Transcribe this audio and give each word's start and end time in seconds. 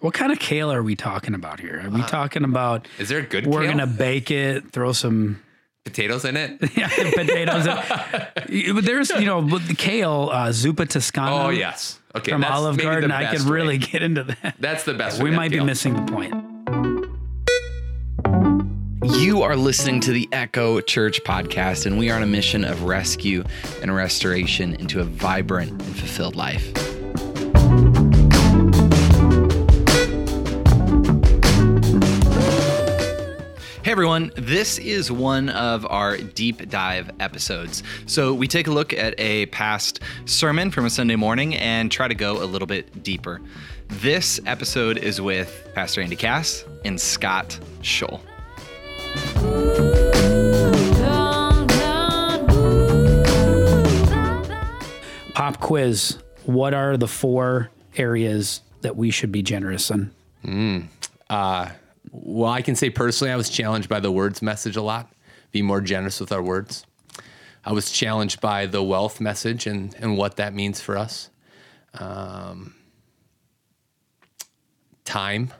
What 0.00 0.14
kind 0.14 0.32
of 0.32 0.38
kale 0.38 0.72
are 0.72 0.82
we 0.82 0.96
talking 0.96 1.34
about 1.34 1.60
here? 1.60 1.82
Are 1.84 1.90
we 1.90 2.02
talking 2.02 2.44
about 2.44 2.88
Is 2.98 3.08
there 3.10 3.18
a 3.18 3.22
good 3.22 3.44
kale 3.44 3.52
we're 3.52 3.60
kale? 3.62 3.70
gonna 3.72 3.86
bake 3.86 4.30
it, 4.30 4.70
throw 4.72 4.92
some 4.92 5.40
potatoes 5.84 6.24
in 6.24 6.36
it? 6.36 6.58
yeah, 6.76 6.88
potatoes? 6.88 7.66
in- 8.48 8.74
but 8.74 8.84
there's 8.84 9.10
you 9.10 9.26
know 9.26 9.40
with 9.40 9.68
the 9.68 9.74
kale, 9.74 10.30
uh, 10.32 10.48
zuppa 10.48 10.88
toscana. 10.88 11.44
Oh 11.44 11.48
yes. 11.50 11.98
Okay. 12.14 12.32
from 12.32 12.44
Olive 12.44 12.78
Garden. 12.78 13.12
I 13.12 13.24
best 13.24 13.44
could 13.44 13.52
really 13.52 13.78
way. 13.78 13.86
get 13.86 14.02
into 14.02 14.24
that. 14.24 14.56
That's 14.58 14.84
the 14.84 14.94
best. 14.94 15.18
we 15.18 15.24
way 15.26 15.30
to 15.30 15.36
might 15.36 15.50
be 15.50 15.56
kale. 15.58 15.64
missing 15.66 15.94
the 15.94 16.10
point. 16.12 16.34
You 19.20 19.42
are 19.42 19.54
listening 19.56 20.00
to 20.02 20.12
the 20.12 20.28
Echo 20.32 20.80
Church 20.80 21.22
podcast, 21.24 21.84
and 21.86 21.98
we 21.98 22.10
are 22.10 22.16
on 22.16 22.22
a 22.22 22.26
mission 22.26 22.64
of 22.64 22.84
rescue 22.84 23.44
and 23.82 23.94
restoration 23.94 24.74
into 24.76 25.00
a 25.00 25.04
vibrant 25.04 25.70
and 25.70 25.82
fulfilled 25.96 26.36
life. 26.36 26.72
Hey 33.90 33.92
everyone, 33.92 34.30
this 34.36 34.78
is 34.78 35.10
one 35.10 35.48
of 35.48 35.84
our 35.84 36.16
deep 36.16 36.70
dive 36.70 37.10
episodes. 37.18 37.82
So, 38.06 38.32
we 38.32 38.46
take 38.46 38.68
a 38.68 38.70
look 38.70 38.92
at 38.92 39.18
a 39.18 39.46
past 39.46 39.98
sermon 40.26 40.70
from 40.70 40.84
a 40.84 40.90
Sunday 40.90 41.16
morning 41.16 41.56
and 41.56 41.90
try 41.90 42.06
to 42.06 42.14
go 42.14 42.40
a 42.40 42.46
little 42.46 42.68
bit 42.68 43.02
deeper. 43.02 43.40
This 43.88 44.38
episode 44.46 44.96
is 44.96 45.20
with 45.20 45.70
Pastor 45.74 46.02
Andy 46.02 46.14
Cass 46.14 46.64
and 46.84 47.00
Scott 47.00 47.58
Scholl. 47.82 48.20
Pop 55.34 55.58
quiz. 55.58 56.16
What 56.44 56.74
are 56.74 56.96
the 56.96 57.08
four 57.08 57.72
areas 57.96 58.60
that 58.82 58.94
we 58.94 59.10
should 59.10 59.32
be 59.32 59.42
generous 59.42 59.90
in? 59.90 60.12
Hmm. 60.44 60.78
Uh, 61.28 61.70
Well, 62.10 62.50
I 62.50 62.62
can 62.62 62.74
say 62.74 62.90
personally, 62.90 63.32
I 63.32 63.36
was 63.36 63.48
challenged 63.48 63.88
by 63.88 64.00
the 64.00 64.10
words 64.10 64.42
message 64.42 64.76
a 64.76 64.82
lot. 64.82 65.12
Be 65.52 65.62
more 65.62 65.80
generous 65.80 66.20
with 66.20 66.32
our 66.32 66.42
words. 66.42 66.84
I 67.64 67.72
was 67.72 67.90
challenged 67.90 68.40
by 68.40 68.66
the 68.66 68.82
wealth 68.82 69.20
message 69.20 69.66
and, 69.66 69.94
and 69.98 70.16
what 70.16 70.36
that 70.36 70.54
means 70.54 70.80
for 70.80 70.96
us. 70.96 71.30
Um, 71.94 72.74
time. 75.04 75.52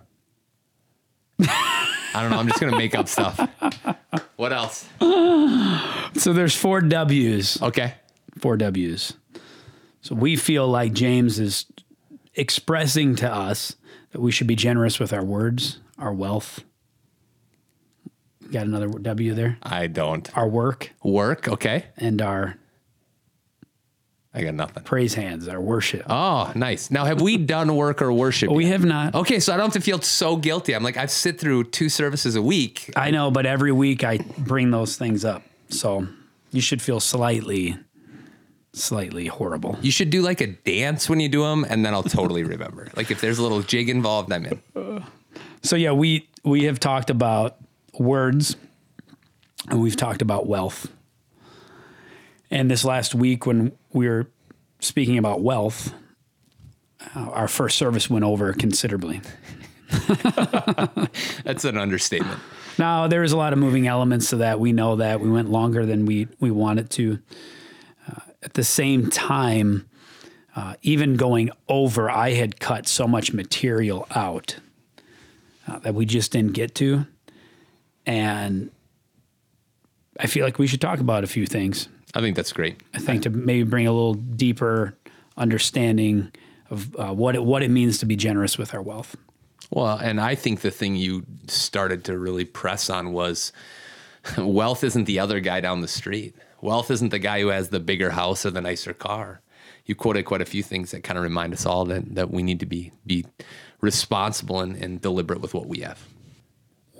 I 1.41 1.89
don't 2.15 2.31
know. 2.31 2.39
I'm 2.39 2.49
just 2.49 2.61
going 2.61 2.73
to 2.73 2.79
make 2.79 2.95
up 2.95 3.09
stuff. 3.09 3.39
What 4.37 4.53
else? 4.53 4.89
So 5.01 6.33
there's 6.33 6.55
four 6.55 6.81
W's. 6.81 7.61
Okay. 7.63 7.95
Four 8.39 8.57
W's. 8.57 9.15
So 10.01 10.15
we 10.15 10.37
feel 10.37 10.67
like 10.67 10.93
James 10.93 11.39
is 11.39 11.67
expressing 12.35 13.17
to 13.17 13.33
us 13.33 13.77
that 14.13 14.21
we 14.21 14.33
should 14.33 14.47
be 14.47 14.57
generous 14.57 14.99
with 14.99 15.13
our 15.13 15.25
words, 15.25 15.79
our 16.01 16.13
wealth. 16.13 16.65
Got 18.51 18.67
another 18.67 18.89
W 18.89 19.35
there? 19.35 19.59
I 19.63 19.87
don't. 19.87 20.37
Our 20.37 20.49
work 20.49 20.93
Work. 21.05 21.47
Okay. 21.49 21.85
and 21.97 22.21
our 22.21 22.57
I 24.33 24.43
got 24.45 24.55
nothing. 24.55 24.85
praise 24.85 25.15
hands, 25.15 25.49
our 25.49 25.61
worship. 25.61 26.05
Oh, 26.09 26.53
nice. 26.55 26.89
Now, 26.91 27.05
have 27.05 27.21
we 27.21 27.37
done 27.37 27.75
work 27.75 28.01
or 28.01 28.13
worship? 28.13 28.49
we 28.51 28.65
yet? 28.65 28.73
have 28.73 28.85
not. 28.85 29.15
Okay, 29.17 29.41
so 29.41 29.53
I 29.53 29.57
don't 29.57 29.67
have 29.67 29.73
to 29.75 29.81
feel 29.81 30.01
so 30.01 30.37
guilty. 30.37 30.73
I'm 30.73 30.85
like, 30.85 30.97
I 30.97 31.07
sit 31.07 31.41
through 31.41 31.65
two 31.65 31.89
services 31.89 32.37
a 32.37 32.43
week. 32.43 32.93
I 32.95 33.11
know, 33.11 33.33
but 33.33 33.45
every 33.45 33.73
week 33.73 34.05
I 34.05 34.19
bring 34.39 34.71
those 34.71 34.97
things 34.97 35.25
up. 35.25 35.43
So 35.69 36.07
you 36.53 36.61
should 36.61 36.81
feel 36.81 37.01
slightly, 37.01 37.77
slightly 38.73 39.27
horrible. 39.27 39.77
You 39.83 39.91
should 39.91 40.11
do 40.11 40.23
like 40.23 40.41
a 40.41 40.47
dance 40.47 41.09
when 41.09 41.19
you 41.19 41.29
do 41.29 41.43
them, 41.43 41.65
and 41.69 41.85
then 41.85 41.93
I'll 41.93 42.05
totally 42.05 42.45
remember. 42.55 42.89
Like 42.97 43.11
if 43.11 43.21
there's 43.21 43.39
a 43.41 43.43
little 43.43 43.63
jig 43.63 43.89
involved, 43.89 44.33
I'm 44.33 44.47
in. 44.47 45.05
So 45.63 45.77
yeah, 45.77 45.93
we 45.93 46.29
we 46.43 46.65
have 46.65 46.81
talked 46.81 47.11
about 47.11 47.57
words, 47.99 48.57
and 49.69 49.81
we've 49.83 49.97
talked 49.97 50.23
about 50.23 50.47
wealth. 50.47 50.91
And 52.51 52.71
this 52.71 52.85
last 52.85 53.15
week, 53.15 53.47
when 53.47 53.73
we 53.93 54.09
were 54.09 54.27
speaking 54.81 55.19
about 55.19 55.43
wealth, 55.43 55.93
uh, 57.15 57.21
our 57.21 57.49
first 57.49 57.77
service 57.77 58.09
went 58.09 58.25
over 58.25 58.53
considerably. 58.55 59.21
That's 61.45 61.65
an 61.65 61.77
understatement. 61.77 62.41
Now 62.79 63.07
there 63.07 63.23
is 63.23 63.33
a 63.33 63.37
lot 63.37 63.53
of 63.53 63.59
moving 63.59 63.87
elements 63.87 64.31
to 64.31 64.37
that. 64.37 64.61
We 64.61 64.73
know 64.73 64.97
that 64.97 65.21
we 65.21 65.31
went 65.31 65.51
longer 65.51 65.85
than 65.85 66.07
we 66.07 66.29
we 66.41 66.51
wanted 66.51 66.91
to. 66.91 67.19
Uh, 68.09 68.21
at 68.43 68.55
the 68.55 68.65
same 68.65 69.11
time, 69.11 69.87
uh, 70.57 70.77
even 70.81 71.17
going 71.17 71.51
over, 71.69 72.11
I 72.11 72.31
had 72.31 72.59
cut 72.59 72.89
so 72.89 73.07
much 73.07 73.35
material 73.35 74.07
out 74.15 74.57
uh, 75.71 75.79
that 75.81 75.95
we 75.95 76.05
just 76.05 76.33
didn't 76.33 76.53
get 76.53 76.75
to, 76.77 77.07
and 78.07 78.71
I 80.19 80.27
feel 80.27 80.45
like 80.45 80.59
we 80.59 80.67
should 80.67 80.81
talk 80.81 81.01
about 81.01 81.25
a 81.25 81.27
few 81.27 81.47
things. 81.47 81.89
I 82.15 82.21
think 82.21 82.37
that's 82.37 82.53
great. 82.53 82.81
I 82.93 82.99
think 82.99 83.23
to 83.23 83.31
maybe 83.31 83.63
bring 83.63 83.87
a 83.87 83.93
little 83.93 84.15
deeper 84.15 84.97
understanding 85.37 86.33
of 86.71 86.95
uh, 86.97 87.13
what 87.15 87.35
it, 87.35 87.45
what 87.45 87.63
it 87.63 87.71
means 87.71 87.99
to 87.99 88.07
be 88.07 88.17
generous 88.17 88.59
with 88.59 88.75
our 88.75 88.83
wealth. 88.83 89.17
Well, 89.71 89.97
and 89.97 90.21
I 90.21 90.35
think 90.35 90.61
the 90.61 90.71
thing 90.71 90.97
you 90.97 91.25
started 91.47 92.05
to 92.05 92.19
really 92.19 92.45
press 92.45 92.91
on 92.91 93.13
was 93.13 93.53
wealth 94.39 94.83
isn't 94.83 95.05
the 95.05 95.21
other 95.21 95.41
guy 95.41 95.61
down 95.61 95.81
the 95.81 95.89
street. 95.89 96.35
Wealth 96.61 96.91
isn't 96.91 97.11
the 97.11 97.19
guy 97.19 97.41
who 97.41 97.49
has 97.49 97.69
the 97.69 97.81
bigger 97.81 98.11
house 98.11 98.45
or 98.45 98.51
the 98.51 98.61
nicer 98.61 98.93
car. 98.93 99.41
You 99.91 99.97
quoted 99.97 100.23
quite 100.25 100.41
a 100.41 100.45
few 100.45 100.63
things 100.63 100.93
that 100.93 101.03
kind 101.03 101.19
of 101.19 101.25
remind 101.25 101.53
us 101.53 101.67
all 101.67 101.85
that, 101.87 102.15
that 102.15 102.31
we 102.31 102.45
need 102.45 102.61
to 102.61 102.67
be 102.67 102.93
be 103.05 103.27
responsible 103.81 104.61
and, 104.61 104.77
and 104.77 105.01
deliberate 105.01 105.41
with 105.41 105.53
what 105.53 105.67
we 105.67 105.81
have. 105.81 106.07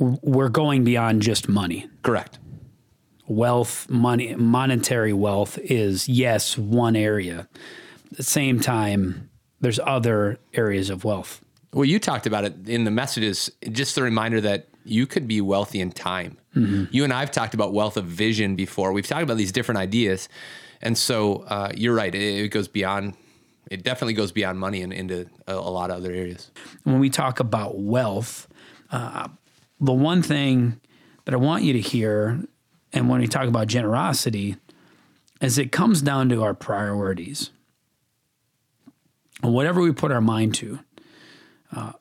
We're 0.01 0.49
going 0.49 0.83
beyond 0.83 1.23
just 1.23 1.49
money. 1.49 1.89
Correct. 2.03 2.41
wealth, 3.31 3.89
money, 3.89 4.35
monetary 4.35 5.13
wealth 5.13 5.57
is 5.59 6.09
yes 6.09 6.59
one 6.59 6.97
area. 6.97 7.49
At 8.11 8.17
the 8.17 8.23
same 8.25 8.59
time, 8.59 9.31
there's 9.61 9.79
other 9.79 10.39
areas 10.53 10.91
of 10.91 11.05
wealth. 11.05 11.41
Well, 11.73 11.85
you 11.85 12.01
talked 12.01 12.27
about 12.27 12.45
it 12.45 12.69
in 12.69 12.83
the 12.83 12.91
messages. 12.91 13.53
Just 13.71 13.97
a 13.99 14.03
reminder 14.03 14.41
that 14.41 14.67
you 14.85 15.07
could 15.07 15.29
be 15.29 15.41
wealthy 15.41 15.81
in 15.81 15.93
time. 15.93 16.39
You 16.55 17.05
and 17.05 17.13
I 17.13 17.21
have 17.21 17.31
talked 17.31 17.55
about 17.55 17.73
wealth 17.73 17.97
of 17.97 18.07
vision 18.07 18.57
before. 18.57 18.93
We've 18.93 19.07
talked 19.07 19.23
about 19.23 19.37
these 19.37 19.53
different 19.53 19.79
ideas, 19.79 20.29
and 20.83 20.99
so 20.99 21.45
uh, 21.47 21.71
you're 21.77 21.95
right. 21.95 22.15
It, 22.15 22.45
it 22.45 22.49
goes 22.49 22.69
beyond. 22.69 23.15
It 23.71 23.85
definitely 23.85 24.15
goes 24.15 24.33
beyond 24.33 24.59
money 24.59 24.83
and 24.83 24.93
into 24.93 25.27
a, 25.47 25.55
a 25.55 25.71
lot 25.71 25.91
of 25.91 25.99
other 25.99 26.11
areas. 26.11 26.51
When 26.83 26.99
we 26.99 27.09
talk 27.09 27.39
about 27.39 27.79
wealth, 27.79 28.49
uh, 28.91 29.29
the 29.81 29.93
one 29.93 30.23
thing 30.23 30.81
that 31.25 31.35
I 31.35 31.37
want 31.37 31.63
you 31.63 31.73
to 31.75 31.81
hear, 31.81 32.43
and 32.93 33.09
when 33.09 33.21
we 33.21 33.29
talk 33.29 33.47
about 33.47 33.69
generosity, 33.69 34.57
is 35.41 35.57
it 35.57 35.71
comes 35.71 36.03
down 36.03 36.29
to 36.31 36.43
our 36.43 36.55
priorities. 36.55 37.51
And 39.43 39.55
whatever 39.55 39.81
we 39.81 39.93
put 39.93 40.11
our 40.11 40.21
mind 40.21 40.55
to, 40.57 40.81
uh, 41.73 41.93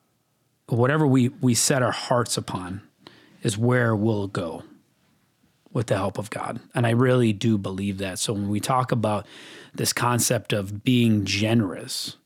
whatever 0.68 1.06
we, 1.08 1.30
we 1.30 1.54
set 1.54 1.84
our 1.84 1.92
hearts 1.92 2.36
upon, 2.36 2.82
is 3.42 3.58
where 3.58 3.96
we'll 3.96 4.28
go 4.28 4.64
with 5.72 5.88
the 5.88 5.96
help 5.96 6.18
of 6.18 6.30
God. 6.30 6.60
And 6.74 6.86
I 6.88 6.92
really 6.92 7.32
do 7.34 7.58
believe 7.58 8.00
that. 8.00 8.20
So 8.20 8.34
when 8.34 8.50
we 8.50 8.60
talk 8.60 8.92
about 8.92 9.26
this 9.74 9.94
concept 9.94 10.52
of 10.52 10.84
being 10.84 11.26
generous, 11.26 12.18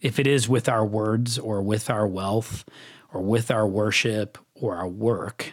if 0.00 0.18
it 0.18 0.26
is 0.26 0.48
with 0.48 0.68
our 0.68 0.84
words 0.84 1.38
or 1.38 1.62
with 1.62 1.88
our 1.88 2.06
wealth 2.06 2.64
or 3.12 3.22
with 3.22 3.50
our 3.50 3.66
worship 3.66 4.38
or 4.54 4.74
our 4.76 4.88
work, 4.88 5.52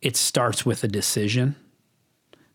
it 0.00 0.16
starts 0.16 0.64
with 0.64 0.82
a 0.82 0.88
decision 0.88 1.56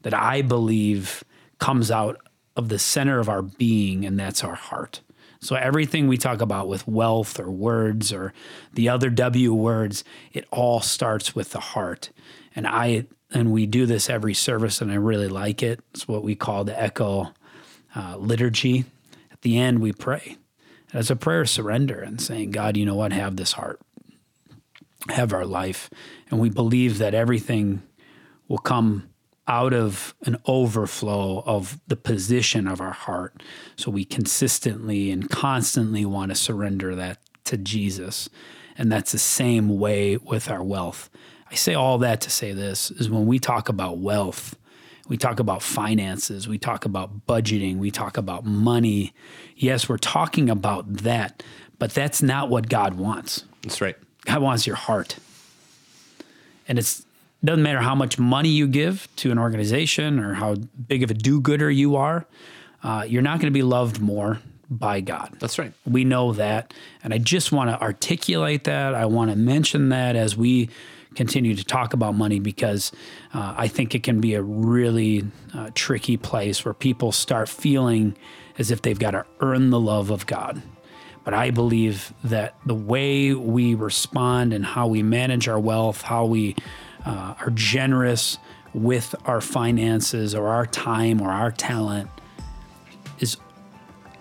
that 0.01 0.13
I 0.13 0.41
believe 0.41 1.23
comes 1.59 1.91
out 1.91 2.17
of 2.55 2.69
the 2.69 2.79
center 2.79 3.19
of 3.19 3.29
our 3.29 3.41
being, 3.41 4.05
and 4.05 4.19
that's 4.19 4.43
our 4.43 4.55
heart. 4.55 5.01
So 5.43 5.55
everything 5.55 6.07
we 6.07 6.17
talk 6.17 6.41
about 6.41 6.67
with 6.67 6.87
wealth 6.87 7.39
or 7.39 7.51
words 7.51 8.13
or 8.13 8.33
the 8.73 8.87
other 8.89 9.09
W 9.09 9.53
words, 9.53 10.03
it 10.31 10.45
all 10.51 10.79
starts 10.79 11.35
with 11.35 11.51
the 11.51 11.59
heart. 11.59 12.11
And 12.55 12.65
I 12.65 13.05
and 13.33 13.51
we 13.51 13.65
do 13.65 13.85
this 13.85 14.09
every 14.09 14.35
service, 14.35 14.79
and 14.79 14.91
I 14.91 14.95
really 14.95 15.27
like 15.27 15.63
it. 15.63 15.79
It's 15.91 16.07
what 16.07 16.23
we 16.23 16.35
call 16.35 16.63
the 16.63 16.79
Echo 16.79 17.33
uh, 17.95 18.15
liturgy. 18.17 18.85
At 19.31 19.41
the 19.41 19.57
end, 19.57 19.79
we 19.79 19.91
pray. 19.91 20.37
As 20.93 21.09
a 21.09 21.15
prayer 21.15 21.41
of 21.41 21.49
surrender 21.49 21.99
and 21.99 22.21
saying, 22.21 22.51
God, 22.51 22.77
you 22.77 22.85
know 22.85 22.93
what? 22.93 23.11
Have 23.11 23.35
this 23.35 23.53
heart, 23.53 23.81
have 25.09 25.33
our 25.33 25.45
life, 25.45 25.89
and 26.29 26.39
we 26.39 26.51
believe 26.51 26.99
that 26.99 27.15
everything 27.15 27.81
will 28.47 28.59
come 28.59 29.09
out 29.47 29.73
of 29.73 30.15
an 30.25 30.37
overflow 30.45 31.43
of 31.45 31.79
the 31.87 31.95
position 31.95 32.67
of 32.67 32.79
our 32.79 32.91
heart. 32.91 33.43
So 33.75 33.91
we 33.91 34.05
consistently 34.05 35.11
and 35.11 35.29
constantly 35.29 36.05
want 36.05 36.31
to 36.31 36.35
surrender 36.35 36.95
that 36.95 37.19
to 37.45 37.57
Jesus. 37.57 38.29
And 38.77 38.91
that's 38.91 39.11
the 39.11 39.19
same 39.19 39.77
way 39.79 40.17
with 40.17 40.49
our 40.49 40.63
wealth. 40.63 41.09
I 41.51 41.55
say 41.55 41.73
all 41.75 41.97
that 41.99 42.21
to 42.21 42.29
say 42.29 42.53
this 42.53 42.89
is 42.91 43.09
when 43.09 43.27
we 43.27 43.37
talk 43.37 43.69
about 43.69 43.97
wealth, 43.99 44.57
we 45.07 45.17
talk 45.17 45.39
about 45.39 45.61
finances, 45.61 46.47
we 46.47 46.57
talk 46.57 46.85
about 46.85 47.27
budgeting, 47.27 47.77
we 47.77 47.91
talk 47.91 48.17
about 48.17 48.45
money. 48.45 49.13
Yes, 49.55 49.89
we're 49.89 49.97
talking 49.97 50.49
about 50.49 50.91
that, 50.93 51.43
But 51.83 51.91
that's 51.93 52.21
not 52.21 52.49
what 52.49 52.69
God 52.69 52.93
wants. 52.93 53.43
That's 53.61 53.81
right. 53.81 53.97
God 54.23 54.41
wants 54.41 54.65
your 54.65 54.77
heart. 54.77 55.17
And 56.67 56.79
it's 56.79 57.05
doesn't 57.43 57.63
matter 57.63 57.79
how 57.81 57.95
much 57.95 58.17
money 58.17 58.49
you 58.49 58.67
give 58.67 59.07
to 59.17 59.31
an 59.31 59.37
organization 59.37 60.19
or 60.19 60.33
how 60.33 60.55
big 60.87 61.03
of 61.03 61.11
a 61.11 61.13
do-gooder 61.13 61.69
you 61.69 61.95
are, 61.95 62.25
uh, 62.83 63.05
you're 63.07 63.21
not 63.21 63.39
going 63.39 63.51
to 63.51 63.57
be 63.57 63.63
loved 63.63 63.99
more 63.99 64.39
by 64.69 65.01
God. 65.01 65.35
That's 65.39 65.59
right. 65.59 65.73
We 65.85 66.03
know 66.03 66.33
that. 66.33 66.73
And 67.03 67.13
I 67.13 67.17
just 67.17 67.51
want 67.51 67.69
to 67.69 67.81
articulate 67.81 68.63
that. 68.63 68.95
I 68.95 69.05
want 69.05 69.31
to 69.31 69.37
mention 69.37 69.89
that 69.89 70.15
as 70.15 70.35
we 70.35 70.69
continue 71.15 71.55
to 71.55 71.63
talk 71.63 71.93
about 71.93 72.15
money 72.15 72.39
because 72.39 72.91
uh, 73.33 73.53
I 73.55 73.67
think 73.67 73.93
it 73.93 74.03
can 74.03 74.19
be 74.19 74.33
a 74.33 74.41
really 74.41 75.25
uh, 75.53 75.69
tricky 75.75 76.17
place 76.17 76.65
where 76.65 76.73
people 76.73 77.11
start 77.11 77.49
feeling 77.49 78.15
as 78.57 78.71
if 78.71 78.81
they've 78.81 78.97
got 78.97 79.11
to 79.11 79.25
earn 79.39 79.69
the 79.69 79.79
love 79.79 80.09
of 80.09 80.25
God. 80.25 80.61
But 81.23 81.33
I 81.33 81.51
believe 81.51 82.13
that 82.23 82.55
the 82.65 82.75
way 82.75 83.33
we 83.33 83.75
respond 83.75 84.53
and 84.53 84.65
how 84.65 84.87
we 84.87 85.03
manage 85.03 85.47
our 85.47 85.59
wealth, 85.59 86.01
how 86.01 86.25
we 86.25 86.55
uh, 87.05 87.35
are 87.39 87.51
generous 87.51 88.37
with 88.73 89.15
our 89.25 89.41
finances 89.41 90.33
or 90.33 90.47
our 90.47 90.65
time 90.65 91.21
or 91.21 91.29
our 91.29 91.51
talent 91.51 92.09
is 93.19 93.37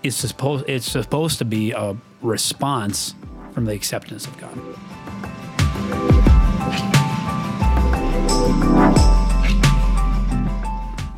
is 0.03 0.17
supposed 0.17 0.69
it's 0.69 0.91
supposed 0.91 1.39
to 1.39 1.45
be 1.45 1.73
a 1.73 1.97
response 2.21 3.15
from 3.53 3.65
the 3.65 3.73
acceptance 3.73 4.27
of 4.27 4.37
God. 4.39 4.59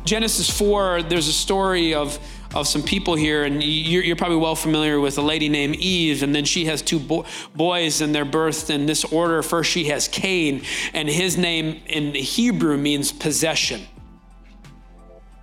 Genesis 0.05 0.55
4, 0.55 1.01
there's 1.01 1.27
a 1.27 1.33
story 1.33 1.95
of, 1.95 2.19
of 2.55 2.67
some 2.67 2.81
people 2.81 3.15
here, 3.15 3.43
and 3.43 3.61
you're, 3.61 4.03
you're 4.03 4.15
probably 4.15 4.37
well 4.37 4.55
familiar 4.55 4.99
with 4.99 5.17
a 5.17 5.21
lady 5.21 5.49
named 5.49 5.75
Eve, 5.75 6.23
and 6.23 6.33
then 6.33 6.45
she 6.45 6.65
has 6.65 6.81
two 6.81 6.99
bo- 6.99 7.25
boys, 7.53 7.99
and 8.01 8.15
they're 8.15 8.25
birthed 8.25 8.69
in 8.69 8.85
this 8.85 9.03
order. 9.03 9.43
First, 9.43 9.69
she 9.69 9.85
has 9.85 10.07
Cain, 10.07 10.63
and 10.93 11.09
his 11.09 11.37
name 11.37 11.81
in 11.85 12.15
Hebrew 12.15 12.77
means 12.77 13.11
possession. 13.11 13.81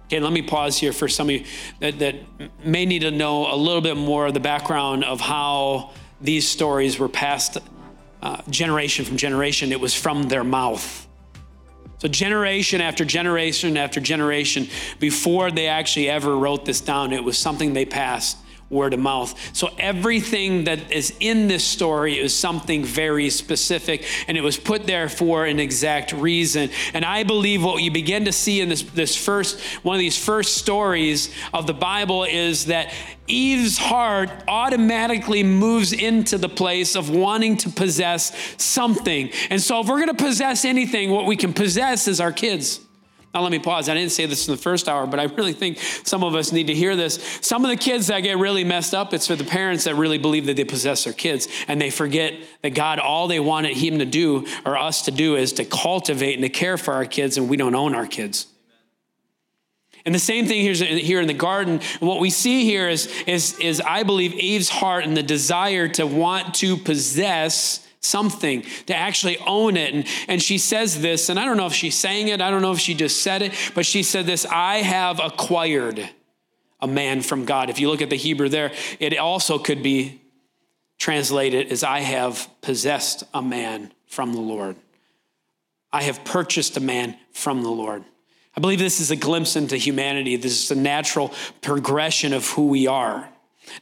Okay, 0.06 0.20
let 0.20 0.32
me 0.32 0.42
pause 0.42 0.78
here 0.78 0.92
for 0.92 1.08
some 1.08 1.28
of 1.28 1.34
you 1.34 1.44
that, 1.80 1.98
that 1.98 2.16
may 2.64 2.86
need 2.86 3.00
to 3.00 3.10
know 3.10 3.52
a 3.52 3.56
little 3.56 3.80
bit 3.80 3.96
more 3.96 4.26
of 4.26 4.34
the 4.34 4.40
background 4.40 5.04
of 5.04 5.20
how 5.20 5.90
these 6.20 6.48
stories 6.48 6.98
were 6.98 7.08
passed 7.08 7.58
uh, 8.22 8.40
generation 8.48 9.04
from 9.04 9.16
generation. 9.16 9.72
It 9.72 9.80
was 9.80 9.94
from 9.94 10.24
their 10.24 10.44
mouth. 10.44 11.08
So, 12.02 12.08
generation 12.08 12.80
after 12.80 13.04
generation 13.04 13.76
after 13.76 14.00
generation, 14.00 14.66
before 14.98 15.52
they 15.52 15.68
actually 15.68 16.10
ever 16.10 16.36
wrote 16.36 16.64
this 16.64 16.80
down, 16.80 17.12
it 17.12 17.22
was 17.22 17.38
something 17.38 17.74
they 17.74 17.84
passed 17.84 18.36
word 18.72 18.94
of 18.94 19.00
mouth. 19.00 19.38
So, 19.54 19.70
everything 19.78 20.64
that 20.64 20.90
is 20.90 21.14
in 21.20 21.48
this 21.48 21.64
story 21.64 22.18
is 22.18 22.34
something 22.34 22.84
very 22.84 23.30
specific, 23.30 24.04
and 24.26 24.36
it 24.36 24.40
was 24.40 24.56
put 24.56 24.86
there 24.86 25.08
for 25.08 25.44
an 25.44 25.60
exact 25.60 26.12
reason. 26.12 26.70
And 26.94 27.04
I 27.04 27.22
believe 27.22 27.62
what 27.62 27.82
you 27.82 27.90
begin 27.90 28.24
to 28.24 28.32
see 28.32 28.60
in 28.60 28.68
this, 28.68 28.82
this 28.82 29.16
first 29.16 29.60
one 29.82 29.96
of 29.96 30.00
these 30.00 30.22
first 30.22 30.56
stories 30.56 31.32
of 31.52 31.66
the 31.66 31.74
Bible 31.74 32.24
is 32.24 32.66
that 32.66 32.92
Eve's 33.26 33.78
heart 33.78 34.30
automatically 34.48 35.42
moves 35.42 35.92
into 35.92 36.38
the 36.38 36.48
place 36.48 36.96
of 36.96 37.10
wanting 37.10 37.56
to 37.58 37.70
possess 37.70 38.32
something. 38.56 39.30
And 39.50 39.60
so, 39.60 39.80
if 39.80 39.88
we're 39.88 40.04
going 40.04 40.16
to 40.16 40.24
possess 40.24 40.64
anything, 40.64 41.10
what 41.10 41.26
we 41.26 41.36
can 41.36 41.52
possess 41.52 42.08
is 42.08 42.20
our 42.20 42.32
kids. 42.32 42.80
Now, 43.34 43.40
let 43.40 43.50
me 43.50 43.58
pause. 43.58 43.88
I 43.88 43.94
didn't 43.94 44.12
say 44.12 44.26
this 44.26 44.46
in 44.46 44.52
the 44.52 44.60
first 44.60 44.90
hour, 44.90 45.06
but 45.06 45.18
I 45.18 45.24
really 45.24 45.54
think 45.54 45.78
some 45.78 46.22
of 46.22 46.34
us 46.34 46.52
need 46.52 46.66
to 46.66 46.74
hear 46.74 46.96
this. 46.96 47.14
Some 47.40 47.64
of 47.64 47.70
the 47.70 47.78
kids 47.78 48.08
that 48.08 48.20
get 48.20 48.36
really 48.36 48.62
messed 48.62 48.92
up, 48.92 49.14
it's 49.14 49.26
for 49.26 49.36
the 49.36 49.44
parents 49.44 49.84
that 49.84 49.94
really 49.94 50.18
believe 50.18 50.44
that 50.46 50.56
they 50.56 50.64
possess 50.64 51.04
their 51.04 51.14
kids 51.14 51.48
and 51.66 51.80
they 51.80 51.88
forget 51.88 52.34
that 52.60 52.70
God, 52.70 52.98
all 52.98 53.28
they 53.28 53.40
wanted 53.40 53.74
Him 53.74 54.00
to 54.00 54.04
do 54.04 54.46
or 54.66 54.76
us 54.76 55.02
to 55.02 55.10
do 55.10 55.36
is 55.36 55.54
to 55.54 55.64
cultivate 55.64 56.34
and 56.34 56.42
to 56.42 56.50
care 56.50 56.76
for 56.76 56.92
our 56.92 57.06
kids, 57.06 57.38
and 57.38 57.48
we 57.48 57.56
don't 57.56 57.74
own 57.74 57.94
our 57.94 58.06
kids. 58.06 58.48
And 60.04 60.14
the 60.14 60.18
same 60.18 60.46
thing 60.46 60.60
here, 60.60 60.74
here 60.74 61.20
in 61.20 61.28
the 61.28 61.34
garden. 61.34 61.74
And 61.74 62.08
what 62.08 62.20
we 62.20 62.28
see 62.28 62.64
here 62.64 62.88
is, 62.88 63.06
is, 63.26 63.58
is, 63.60 63.80
I 63.80 64.02
believe, 64.02 64.34
Eve's 64.34 64.68
heart 64.68 65.04
and 65.04 65.16
the 65.16 65.22
desire 65.22 65.88
to 65.88 66.06
want 66.06 66.54
to 66.56 66.76
possess 66.76 67.86
something, 68.02 68.62
to 68.86 68.94
actually 68.94 69.38
own 69.38 69.76
it. 69.76 69.94
And, 69.94 70.06
and 70.28 70.42
she 70.42 70.58
says 70.58 71.00
this, 71.00 71.28
and 71.28 71.38
I 71.38 71.44
don't 71.44 71.56
know 71.56 71.66
if 71.66 71.72
she's 71.72 71.94
saying 71.94 72.28
it, 72.28 72.40
I 72.40 72.50
don't 72.50 72.62
know 72.62 72.72
if 72.72 72.80
she 72.80 72.94
just 72.94 73.22
said 73.22 73.42
it, 73.42 73.52
but 73.74 73.86
she 73.86 74.02
said 74.02 74.26
this 74.26 74.44
I 74.44 74.78
have 74.78 75.20
acquired 75.20 76.08
a 76.80 76.86
man 76.86 77.22
from 77.22 77.44
God. 77.44 77.70
If 77.70 77.78
you 77.78 77.88
look 77.88 78.02
at 78.02 78.10
the 78.10 78.16
Hebrew 78.16 78.48
there, 78.48 78.72
it 78.98 79.16
also 79.16 79.58
could 79.58 79.82
be 79.82 80.20
translated 80.98 81.70
as 81.72 81.82
I 81.84 82.00
have 82.00 82.48
possessed 82.60 83.24
a 83.32 83.40
man 83.40 83.92
from 84.06 84.34
the 84.34 84.40
Lord. 84.40 84.76
I 85.92 86.02
have 86.02 86.24
purchased 86.24 86.76
a 86.76 86.80
man 86.80 87.16
from 87.32 87.62
the 87.62 87.70
Lord. 87.70 88.04
I 88.56 88.60
believe 88.60 88.78
this 88.78 89.00
is 89.00 89.10
a 89.10 89.16
glimpse 89.16 89.56
into 89.56 89.76
humanity. 89.76 90.36
This 90.36 90.64
is 90.64 90.70
a 90.70 90.80
natural 90.80 91.32
progression 91.60 92.32
of 92.32 92.48
who 92.50 92.66
we 92.66 92.86
are. 92.86 93.28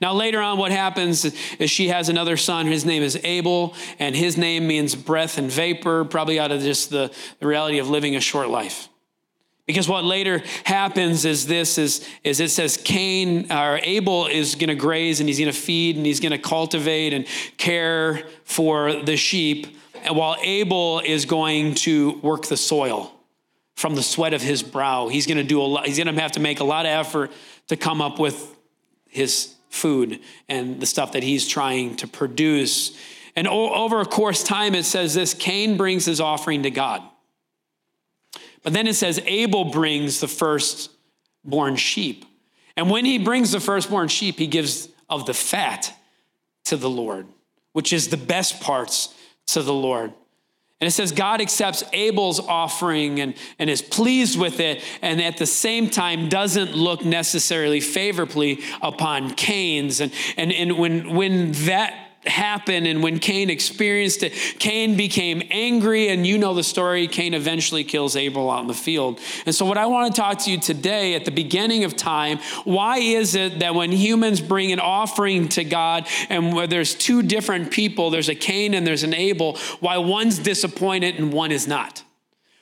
Now, 0.01 0.13
later 0.13 0.41
on, 0.41 0.59
what 0.59 0.73
happens 0.73 1.25
is 1.25 1.71
she 1.71 1.89
has 1.89 2.09
another 2.09 2.37
son. 2.37 2.67
His 2.67 2.85
name 2.85 3.03
is 3.03 3.19
Abel, 3.25 3.75
and 3.99 4.15
his 4.15 4.37
name 4.37 4.67
means 4.67 4.95
breath 4.95 5.39
and 5.39 5.51
vapor, 5.51 6.05
probably 6.05 6.39
out 6.39 6.53
of 6.53 6.63
just 6.63 6.91
the, 6.91 7.13
the 7.39 7.47
reality 7.47 7.79
of 7.79 7.91
living 7.91 8.17
a 8.17 8.21
short 8.21 8.49
life. 8.49 8.89
Because 9.67 9.89
what 9.89 10.05
later 10.05 10.43
happens 10.65 11.25
is 11.25 11.47
this 11.47 11.79
is, 11.79 12.05
is 12.25 12.41
it 12.41 12.51
says 12.51 12.77
Cain 12.77 13.53
or 13.53 13.79
Abel 13.85 14.27
is 14.27 14.57
going 14.57 14.69
to 14.69 14.75
graze 14.75 15.21
and 15.21 15.29
he's 15.29 15.39
going 15.39 15.53
to 15.53 15.57
feed 15.57 15.97
and 15.97 16.05
he's 16.05 16.19
going 16.19 16.33
to 16.33 16.39
cultivate 16.39 17.15
and 17.15 17.25
care 17.57 18.27
for 18.43 18.93
the 18.93 19.17
sheep, 19.17 19.77
while 20.09 20.37
Abel 20.43 21.01
is 21.05 21.25
going 21.25 21.75
to 21.75 22.19
work 22.21 22.47
the 22.47 22.57
soil 22.57 23.13
from 23.77 23.95
the 23.95 24.03
sweat 24.03 24.35
of 24.35 24.43
his 24.43 24.63
brow. 24.63 25.07
He's 25.07 25.27
going 25.27 25.39
to 25.39 25.45
do 25.45 25.61
a 25.61 25.63
lot, 25.63 25.87
he's 25.87 25.99
going 25.99 26.13
to 26.13 26.21
have 26.21 26.33
to 26.33 26.41
make 26.41 26.59
a 26.59 26.65
lot 26.65 26.85
of 26.85 26.91
effort 26.91 27.31
to 27.69 27.77
come 27.77 28.01
up 28.01 28.19
with 28.19 28.57
his 29.07 29.55
food 29.71 30.21
and 30.49 30.81
the 30.81 30.87
stuff 30.87 31.13
that 31.13 31.23
he's 31.23 31.49
trying 31.49 31.97
to 31.97 32.07
produce. 32.07 32.97
And 33.37 33.49
over 33.49 34.01
a 34.01 34.05
course 34.05 34.43
time, 34.43 34.75
it 34.75 34.85
says 34.85 35.15
this 35.15 35.33
Cain 35.33 35.77
brings 35.77 36.05
his 36.05 36.21
offering 36.21 36.65
to 36.65 36.71
God. 36.71 37.03
But 38.63 38.75
then 38.75 38.87
it 38.87 38.95
says 38.95 39.21
Abel 39.25 39.65
brings 39.65 40.21
the 40.21 40.29
firstborn 40.29 41.77
sheep. 41.77 42.27
And 42.77 42.91
when 42.91 43.05
he 43.05 43.19
brings 43.19 43.53
the 43.53 43.61
firstborn 43.61 44.09
sheep, 44.09 44.39
he 44.39 44.47
gives 44.47 44.89
of 45.09 45.27
the 45.27 45.35
fat 45.35 45.95
to 46.65 46.77
the 46.77 46.91
Lord, 46.91 47.27
which 47.73 47.93
is 47.93 48.09
the 48.09 48.17
best 48.17 48.61
parts 48.61 49.15
to 49.47 49.63
the 49.63 49.73
Lord. 49.73 50.13
And 50.81 50.89
it 50.89 50.93
says 50.93 51.13
God 51.13 51.43
accepts 51.43 51.85
Abel's 51.93 52.41
offering 52.41 53.21
and, 53.21 53.35
and 53.59 53.69
is 53.69 53.83
pleased 53.83 54.39
with 54.39 54.61
it, 54.61 54.83
and 55.03 55.21
at 55.21 55.37
the 55.37 55.47
same 55.47 55.91
time 55.91 56.31
doesn't 56.31 56.75
look 56.75 57.05
necessarily 57.05 57.81
favorably 57.81 58.61
upon 58.81 59.35
Cain's. 59.35 60.01
And, 60.01 60.11
and, 60.39 60.53
and 60.53 60.79
when, 60.79 61.15
when 61.15 61.53
that 61.67 62.10
happened 62.27 62.87
and 62.87 63.03
when 63.03 63.19
Cain 63.19 63.49
experienced 63.49 64.23
it, 64.23 64.33
Cain 64.59 64.97
became 64.97 65.43
angry. 65.51 66.09
And 66.09 66.27
you 66.27 66.37
know 66.39 66.55
the 66.55 66.63
story. 66.63 67.09
Cain 67.09 67.35
eventually 67.35 67.85
kills 67.85 68.17
Abel 68.17 68.51
out 68.51 68.61
in 68.61 68.67
the 68.67 68.75
field. 68.75 69.21
And 69.47 69.55
so, 69.55 69.65
what 69.65 69.79
I 69.79 69.87
want 69.87 70.15
to 70.15 70.21
talk 70.21 70.39
to 70.41 70.51
you 70.51 70.59
today 70.59 71.15
at 71.15 71.25
the 71.25 71.31
beginning 71.31 71.85
of 71.85 71.97
time 71.97 72.39
why 72.65 72.99
is 72.99 73.35
it 73.35 73.61
that 73.61 73.75
when 73.75 73.93
humans 73.93 74.41
bring 74.41 74.73
an 74.73 74.81
offering 74.81 75.49
to 75.51 75.65
God 75.65 76.07
and 76.29 76.55
where 76.55 76.67
there's 76.67 76.95
two 76.95 77.23
different 77.23 77.71
people, 77.71 78.11
there's 78.11 78.29
a 78.29 78.35
Cain 78.35 78.75
and 78.75 78.87
there's 78.87 79.03
an 79.03 79.15
Abel, 79.15 79.57
why 79.81 79.99
one's 79.99 80.39
disappointed 80.39 81.19
and 81.19 81.33
one 81.33 81.53
is 81.53 81.67
not? 81.67 82.03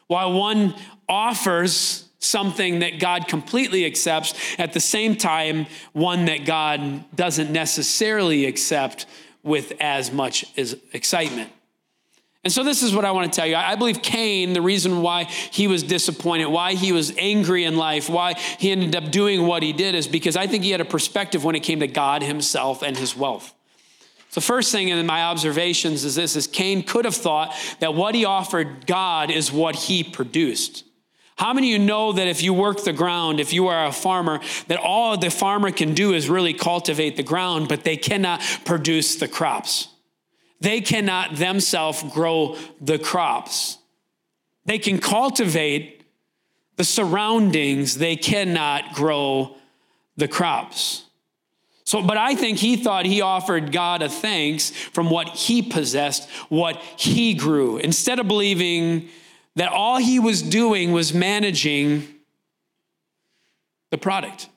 Why 0.06 0.26
one 0.26 0.74
offers 1.08 2.08
something 2.20 2.80
that 2.80 2.98
God 2.98 3.28
completely 3.28 3.86
accepts, 3.86 4.34
at 4.58 4.72
the 4.72 4.80
same 4.80 5.16
time, 5.16 5.66
one 5.92 6.24
that 6.24 6.44
God 6.44 7.04
doesn't 7.14 7.52
necessarily 7.52 8.46
accept 8.46 9.06
with 9.42 9.72
as 9.80 10.12
much 10.12 10.44
as 10.56 10.76
excitement. 10.92 11.50
And 12.44 12.52
so, 12.52 12.62
this 12.62 12.82
is 12.82 12.94
what 12.94 13.04
I 13.04 13.10
want 13.10 13.32
to 13.32 13.36
tell 13.36 13.46
you. 13.46 13.56
I 13.56 13.74
believe 13.74 14.00
Cain, 14.00 14.52
the 14.52 14.62
reason 14.62 15.02
why 15.02 15.24
he 15.24 15.66
was 15.66 15.82
disappointed, 15.82 16.46
why 16.46 16.74
he 16.74 16.92
was 16.92 17.12
angry 17.18 17.64
in 17.64 17.76
life, 17.76 18.08
why 18.08 18.34
he 18.34 18.70
ended 18.70 18.94
up 18.94 19.10
doing 19.10 19.46
what 19.46 19.62
he 19.62 19.72
did, 19.72 19.94
is 19.94 20.06
because 20.06 20.36
I 20.36 20.46
think 20.46 20.62
he 20.62 20.70
had 20.70 20.80
a 20.80 20.84
perspective 20.84 21.44
when 21.44 21.56
it 21.56 21.60
came 21.60 21.80
to 21.80 21.88
God 21.88 22.22
himself 22.22 22.82
and 22.82 22.96
his 22.96 23.16
wealth. 23.16 23.52
So, 24.30 24.40
first 24.40 24.70
thing 24.70 24.88
in 24.88 25.04
my 25.04 25.24
observations 25.24 26.04
is 26.04 26.14
this: 26.14 26.36
is 26.36 26.46
Cain 26.46 26.84
could 26.84 27.04
have 27.04 27.16
thought 27.16 27.54
that 27.80 27.94
what 27.94 28.14
he 28.14 28.24
offered 28.24 28.86
God 28.86 29.30
is 29.30 29.50
what 29.50 29.74
he 29.74 30.04
produced. 30.04 30.84
How 31.38 31.52
many 31.52 31.72
of 31.72 31.80
you 31.80 31.86
know 31.86 32.12
that 32.12 32.26
if 32.26 32.42
you 32.42 32.52
work 32.52 32.82
the 32.82 32.92
ground, 32.92 33.38
if 33.38 33.52
you 33.52 33.68
are 33.68 33.86
a 33.86 33.92
farmer, 33.92 34.40
that 34.66 34.80
all 34.80 35.16
the 35.16 35.30
farmer 35.30 35.70
can 35.70 35.94
do 35.94 36.12
is 36.12 36.28
really 36.28 36.52
cultivate 36.52 37.16
the 37.16 37.22
ground, 37.22 37.68
but 37.68 37.84
they 37.84 37.96
cannot 37.96 38.42
produce 38.64 39.14
the 39.14 39.28
crops? 39.28 39.86
They 40.60 40.80
cannot 40.80 41.36
themselves 41.36 42.02
grow 42.12 42.56
the 42.80 42.98
crops. 42.98 43.78
They 44.64 44.80
can 44.80 44.98
cultivate 44.98 46.02
the 46.74 46.82
surroundings, 46.82 47.98
they 47.98 48.16
cannot 48.16 48.94
grow 48.94 49.56
the 50.16 50.28
crops. 50.28 51.04
So, 51.84 52.02
but 52.02 52.16
I 52.16 52.34
think 52.34 52.58
he 52.58 52.76
thought 52.76 53.06
he 53.06 53.20
offered 53.20 53.70
God 53.70 54.02
a 54.02 54.08
thanks 54.08 54.70
from 54.70 55.08
what 55.08 55.28
he 55.28 55.62
possessed, 55.62 56.28
what 56.48 56.76
he 56.96 57.34
grew, 57.34 57.78
instead 57.78 58.18
of 58.18 58.26
believing 58.26 59.08
that 59.56 59.72
all 59.72 59.98
he 59.98 60.18
was 60.18 60.42
doing 60.42 60.92
was 60.92 61.12
managing 61.12 62.06
the 63.90 63.98
product, 63.98 64.48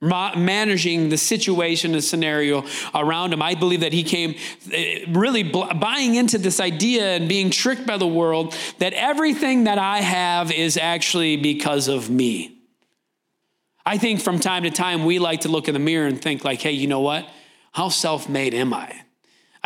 managing 0.00 1.08
the 1.08 1.16
situation, 1.16 1.92
the 1.92 2.02
scenario 2.02 2.64
around 2.94 3.32
him. 3.32 3.42
I 3.42 3.54
believe 3.54 3.80
that 3.80 3.92
he 3.92 4.02
came 4.02 4.34
eh, 4.72 5.04
really 5.08 5.42
buying 5.42 6.14
into 6.14 6.38
this 6.38 6.60
idea 6.60 7.16
and 7.16 7.28
being 7.28 7.50
tricked 7.50 7.86
by 7.86 7.96
the 7.96 8.06
world 8.06 8.54
that 8.78 8.92
everything 8.92 9.64
that 9.64 9.78
I 9.78 10.00
have 10.00 10.52
is 10.52 10.76
actually 10.76 11.36
because 11.36 11.88
of 11.88 12.10
me. 12.10 12.52
I 13.86 13.98
think 13.98 14.20
from 14.20 14.40
time 14.40 14.64
to 14.64 14.70
time 14.70 15.04
we 15.04 15.18
like 15.18 15.42
to 15.42 15.48
look 15.48 15.68
in 15.68 15.74
the 15.74 15.80
mirror 15.80 16.06
and 16.06 16.20
think 16.20 16.44
like, 16.44 16.60
hey, 16.60 16.72
you 16.72 16.88
know 16.88 17.00
what? 17.00 17.28
How 17.72 17.88
self-made 17.88 18.52
am 18.52 18.74
I? 18.74 19.05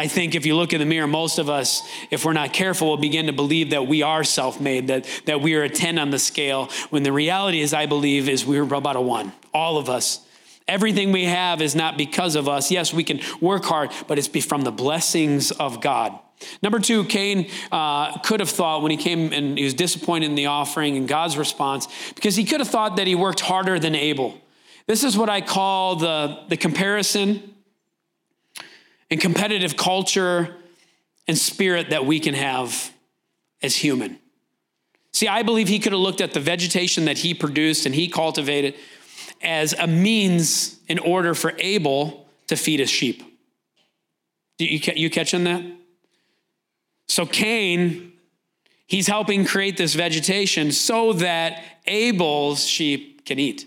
I 0.01 0.09
think 0.09 0.35
if 0.35 0.47
you 0.47 0.57
look 0.57 0.73
in 0.73 0.79
the 0.79 0.87
mirror, 0.87 1.07
most 1.07 1.39
of 1.39 1.51
us, 1.51 1.87
if 2.11 2.25
we're 2.25 2.33
not 2.33 2.55
careful, 2.55 2.89
will 2.89 2.97
begin 2.97 3.27
to 3.27 3.35
believe 3.35 3.69
that 3.69 3.87
we 3.87 4.01
are 4.01 4.25
self-made, 4.25 4.87
that, 4.87 5.07
that 5.27 5.43
we 5.43 5.55
are 5.57 5.63
a 5.65 5.69
10 5.69 5.99
on 5.99 6.09
the 6.09 6.19
scale, 6.19 6.71
when 6.89 7.03
the 7.03 7.13
reality 7.13 7.61
is, 7.61 7.75
I 7.75 7.85
believe, 7.85 8.27
is 8.27 8.47
we're 8.47 8.63
about 8.63 8.97
a 8.97 9.01
one. 9.03 9.35
All 9.53 9.77
of 9.77 9.91
us. 9.91 10.27
Everything 10.67 11.13
we 11.13 11.27
have 11.27 11.61
is 11.61 11.75
not 11.75 11.99
because 11.99 12.35
of 12.35 12.49
us. 12.49 12.71
Yes, 12.71 12.95
we 12.95 13.05
can 13.05 13.21
work 13.43 13.67
hard, 13.67 13.91
but 14.09 14.19
it's 14.19 14.27
from 14.43 14.63
the 14.63 14.73
blessings 14.73 15.51
of 15.51 15.83
God. 15.83 16.19
Number 16.63 16.79
two, 16.79 17.05
Cain 17.05 17.51
uh, 17.71 18.21
could 18.21 18.41
have 18.41 18.49
thought 18.49 18.81
when 18.81 18.91
he 18.91 18.97
came 18.97 19.35
and 19.35 19.59
he 19.59 19.65
was 19.65 19.75
disappointed 19.75 20.31
in 20.31 20.35
the 20.35 20.47
offering 20.47 20.97
and 20.97 21.07
God's 21.07 21.37
response, 21.37 21.89
because 22.15 22.37
he 22.37 22.45
could 22.45 22.61
have 22.61 22.71
thought 22.71 22.97
that 22.97 23.07
he 23.07 23.15
worked 23.15 23.41
harder 23.41 23.79
than 23.79 23.95
Abel. 23.95 24.41
This 24.87 25.05
is 25.05 25.19
what 25.19 25.29
I 25.29 25.43
call 25.43 25.97
the, 25.97 26.39
the 26.49 26.57
comparison 26.57 27.50
and 29.11 29.21
competitive 29.21 29.77
culture 29.77 30.57
and 31.27 31.37
spirit 31.37 31.91
that 31.91 32.07
we 32.07 32.21
can 32.21 32.35
have 32.35 32.93
as 33.63 33.77
human. 33.77 34.19
See, 35.13 35.29
I 35.29 35.43
believe 35.43 35.69
he 35.69 35.79
could 35.79 35.93
have 35.93 36.01
looked 36.01 36.21
at 36.21 36.33
the 36.33 36.41
vegetation 36.41 37.07
that 37.07 37.19
he 37.19 37.35
produced 37.35 37.87
and 37.87 37.95
he 37.95 38.09
cultivated 38.09 38.75
as 39.43 39.73
a 39.73 39.87
means 39.87 40.79
in 40.89 40.99
order 40.99 41.35
for 41.35 41.53
Abel 41.59 42.27
to 42.47 42.57
feed 42.57 42.81
his 42.81 42.91
sheep. 42.91 43.23
You, 44.59 44.79
you 44.95 45.11
catching 45.11 45.45
that? 45.45 45.65
So 47.09 47.27
Cain, 47.27 48.13
he's 48.87 49.07
helping 49.07 49.45
create 49.45 49.77
this 49.77 49.95
vegetation 49.95 50.71
so 50.71 51.13
that 51.15 51.65
Abel's 51.87 52.65
sheep 52.67 53.25
can 53.25 53.39
eat. 53.39 53.67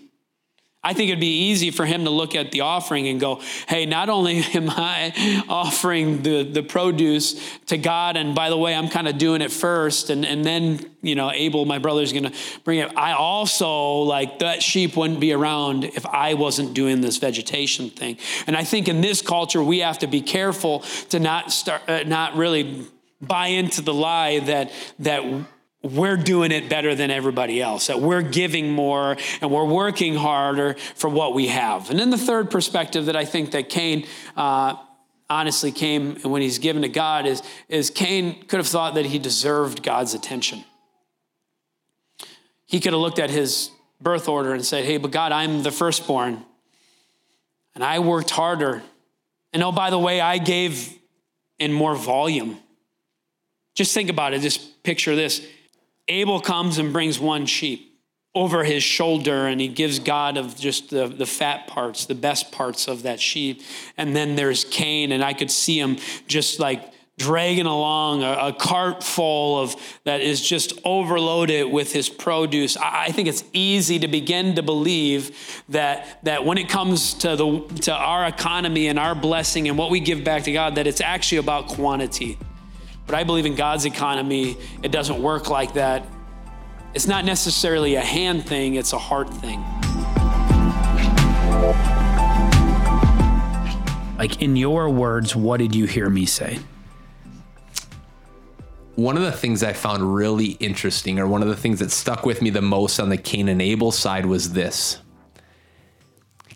I 0.85 0.93
think 0.93 1.09
it'd 1.09 1.19
be 1.21 1.49
easy 1.49 1.71
for 1.71 1.85
him 1.85 2.03
to 2.03 2.09
look 2.09 2.35
at 2.35 2.51
the 2.51 2.61
offering 2.61 3.07
and 3.07 3.17
go, 3.19 3.41
hey, 3.69 3.85
not 3.85 4.09
only 4.09 4.37
am 4.53 4.69
I 4.69 5.43
offering 5.47 6.23
the, 6.23 6.43
the 6.43 6.61
produce 6.61 7.39
to 7.67 7.77
God, 7.77 8.17
and 8.17 8.35
by 8.35 8.49
the 8.49 8.57
way, 8.57 8.75
I'm 8.75 8.89
kind 8.89 9.07
of 9.07 9.17
doing 9.17 9.41
it 9.41 9.51
first, 9.51 10.09
and, 10.09 10.25
and 10.25 10.43
then, 10.43 10.85
you 11.01 11.15
know, 11.15 11.31
Abel, 11.31 11.63
my 11.65 11.79
brother's 11.79 12.11
going 12.11 12.25
to 12.25 12.33
bring 12.65 12.79
it. 12.79 12.91
I 12.97 13.13
also, 13.13 13.99
like, 13.99 14.39
that 14.39 14.61
sheep 14.61 14.97
wouldn't 14.97 15.21
be 15.21 15.31
around 15.31 15.85
if 15.85 16.05
I 16.05 16.33
wasn't 16.33 16.73
doing 16.73 16.99
this 16.99 17.17
vegetation 17.17 17.89
thing. 17.89 18.17
And 18.45 18.57
I 18.57 18.65
think 18.65 18.89
in 18.89 18.99
this 18.99 19.21
culture, 19.21 19.63
we 19.63 19.79
have 19.79 19.99
to 19.99 20.07
be 20.07 20.21
careful 20.21 20.79
to 21.09 21.19
not 21.19 21.51
start, 21.51 21.83
uh, 21.87 22.03
not 22.03 22.35
really 22.35 22.85
buy 23.21 23.47
into 23.47 23.81
the 23.81 23.93
lie 23.93 24.39
that 24.39 24.71
that 24.99 25.23
we're 25.83 26.15
doing 26.17 26.51
it 26.51 26.69
better 26.69 26.95
than 26.95 27.11
everybody 27.11 27.61
else, 27.61 27.87
that 27.87 27.99
we're 27.99 28.21
giving 28.21 28.71
more 28.71 29.17
and 29.41 29.51
we're 29.51 29.65
working 29.65 30.15
harder 30.15 30.75
for 30.95 31.09
what 31.09 31.33
we 31.33 31.47
have. 31.47 31.89
And 31.89 31.99
then 31.99 32.09
the 32.09 32.17
third 32.17 32.49
perspective 32.49 33.07
that 33.07 33.17
I 33.17 33.25
think 33.25 33.51
that 33.51 33.69
Cain 33.69 34.07
uh, 34.37 34.75
honestly 35.29 35.71
came 35.71 36.15
when 36.21 36.41
he's 36.41 36.59
given 36.59 36.83
to 36.83 36.87
God 36.87 37.25
is, 37.25 37.43
is 37.67 37.89
Cain 37.89 38.45
could 38.45 38.57
have 38.57 38.67
thought 38.67 38.95
that 38.95 39.05
he 39.05 39.19
deserved 39.19 39.83
God's 39.83 40.13
attention. 40.13 40.63
He 42.65 42.79
could 42.79 42.93
have 42.93 43.01
looked 43.01 43.19
at 43.19 43.29
his 43.29 43.69
birth 43.99 44.29
order 44.29 44.53
and 44.53 44.65
said, 44.65 44.85
Hey, 44.85 44.97
but 44.97 45.11
God, 45.11 45.33
I'm 45.33 45.63
the 45.63 45.71
firstborn 45.71 46.45
and 47.75 47.83
I 47.83 47.99
worked 47.99 48.29
harder. 48.29 48.81
And 49.51 49.61
oh, 49.63 49.71
by 49.71 49.89
the 49.89 49.99
way, 49.99 50.21
I 50.21 50.37
gave 50.37 50.97
in 51.59 51.73
more 51.73 51.95
volume. 51.95 52.57
Just 53.75 53.93
think 53.93 54.09
about 54.09 54.33
it. 54.33 54.41
Just 54.41 54.83
picture 54.83 55.15
this. 55.15 55.45
Abel 56.07 56.39
comes 56.39 56.77
and 56.77 56.91
brings 56.91 57.19
one 57.19 57.45
sheep 57.45 57.93
over 58.35 58.63
his 58.63 58.83
shoulder 58.83 59.45
and 59.45 59.61
he 59.61 59.67
gives 59.67 59.99
God 59.99 60.37
of 60.37 60.55
just 60.55 60.89
the, 60.89 61.07
the 61.07 61.25
fat 61.25 61.67
parts, 61.67 62.05
the 62.05 62.15
best 62.15 62.51
parts 62.51 62.87
of 62.87 63.03
that 63.03 63.19
sheep. 63.19 63.61
And 63.97 64.15
then 64.15 64.35
there's 64.35 64.65
Cain, 64.65 65.11
and 65.11 65.23
I 65.23 65.33
could 65.33 65.51
see 65.51 65.79
him 65.79 65.97
just 66.27 66.59
like 66.59 66.91
dragging 67.19 67.67
along 67.67 68.23
a, 68.23 68.47
a, 68.47 68.53
cart 68.53 69.03
full 69.03 69.59
of 69.61 69.75
that 70.03 70.21
is 70.21 70.41
just 70.41 70.73
overloaded 70.83 71.71
with 71.71 71.93
his 71.93 72.09
produce. 72.09 72.75
I, 72.75 73.05
I, 73.05 73.11
think 73.11 73.27
it's 73.27 73.43
easy 73.53 73.99
to 73.99 74.07
begin 74.07 74.55
to 74.55 74.63
believe 74.63 75.63
that 75.69 76.23
that 76.23 76.43
when 76.43 76.57
it 76.57 76.69
comes 76.69 77.13
to 77.15 77.35
the 77.35 77.61
to 77.81 77.93
our 77.93 78.25
economy 78.25 78.87
and 78.87 78.97
our 78.97 79.13
blessing 79.13 79.67
and 79.67 79.77
what 79.77 79.91
we 79.91 79.99
give 79.99 80.23
back 80.23 80.43
to 80.43 80.51
God, 80.51 80.73
that 80.75 80.87
it's 80.87 81.01
actually 81.01 81.37
about 81.37 81.67
quantity. 81.67 82.39
But 83.05 83.15
I 83.15 83.23
believe 83.23 83.45
in 83.45 83.55
God's 83.55 83.85
economy, 83.85 84.57
it 84.81 84.91
doesn't 84.91 85.21
work 85.21 85.49
like 85.49 85.73
that. 85.73 86.05
It's 86.93 87.07
not 87.07 87.25
necessarily 87.25 87.95
a 87.95 88.01
hand 88.01 88.45
thing, 88.45 88.75
it's 88.75 88.93
a 88.93 88.97
heart 88.97 89.29
thing. 89.29 89.61
Like 94.17 94.41
in 94.41 94.55
your 94.55 94.89
words, 94.89 95.35
what 95.35 95.57
did 95.57 95.75
you 95.75 95.85
hear 95.85 96.09
me 96.09 96.25
say? 96.25 96.59
One 98.95 99.17
of 99.17 99.23
the 99.23 99.31
things 99.31 99.63
I 99.63 99.73
found 99.73 100.13
really 100.15 100.51
interesting, 100.59 101.19
or 101.19 101.27
one 101.27 101.41
of 101.41 101.47
the 101.47 101.55
things 101.55 101.79
that 101.79 101.89
stuck 101.89 102.25
with 102.25 102.41
me 102.41 102.51
the 102.51 102.61
most 102.61 102.99
on 102.99 103.09
the 103.09 103.17
Cain 103.17 103.49
and 103.49 103.59
Abel 103.61 103.91
side, 103.91 104.27
was 104.27 104.53
this 104.53 104.99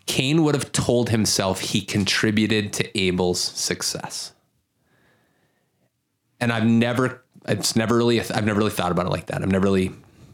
Cain 0.05 0.43
would 0.43 0.53
have 0.53 0.71
told 0.71 1.09
himself 1.09 1.59
he 1.59 1.81
contributed 1.81 2.73
to 2.73 2.97
Abel's 2.97 3.41
success 3.41 4.33
and 6.39 6.51
I've 6.51 6.65
never, 6.65 7.23
it's 7.47 7.75
never 7.75 7.95
really, 7.95 8.19
I've 8.19 8.45
never 8.45 8.59
really 8.59 8.71
thought 8.71 8.91
about 8.91 9.05
it 9.05 9.11
like 9.11 9.27
that. 9.27 9.41
I've 9.41 9.51
never 9.51 9.65
really, 9.65 9.91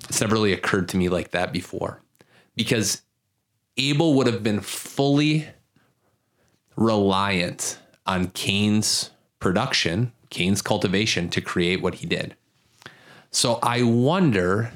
it's 0.10 0.22
never 0.22 0.34
really 0.36 0.54
occurred 0.54 0.90
to 0.90 0.98
me 0.98 1.10
like 1.10 1.32
that 1.32 1.52
before, 1.52 2.02
because 2.56 3.02
Abel 3.78 4.14
would 4.16 4.28
have 4.28 4.44
been 4.44 4.60
fully 4.60 5.48
reliant 6.76 7.80
on 8.06 8.28
Cain's 8.32 9.12
production, 9.40 10.12
Cain's 10.30 10.62
cultivation 10.62 11.30
to 11.30 11.42
create 11.42 11.82
what 11.82 11.96
he 11.96 12.08
did. 12.08 12.36
So 13.32 13.60
I 13.64 13.84
wonder 13.84 14.72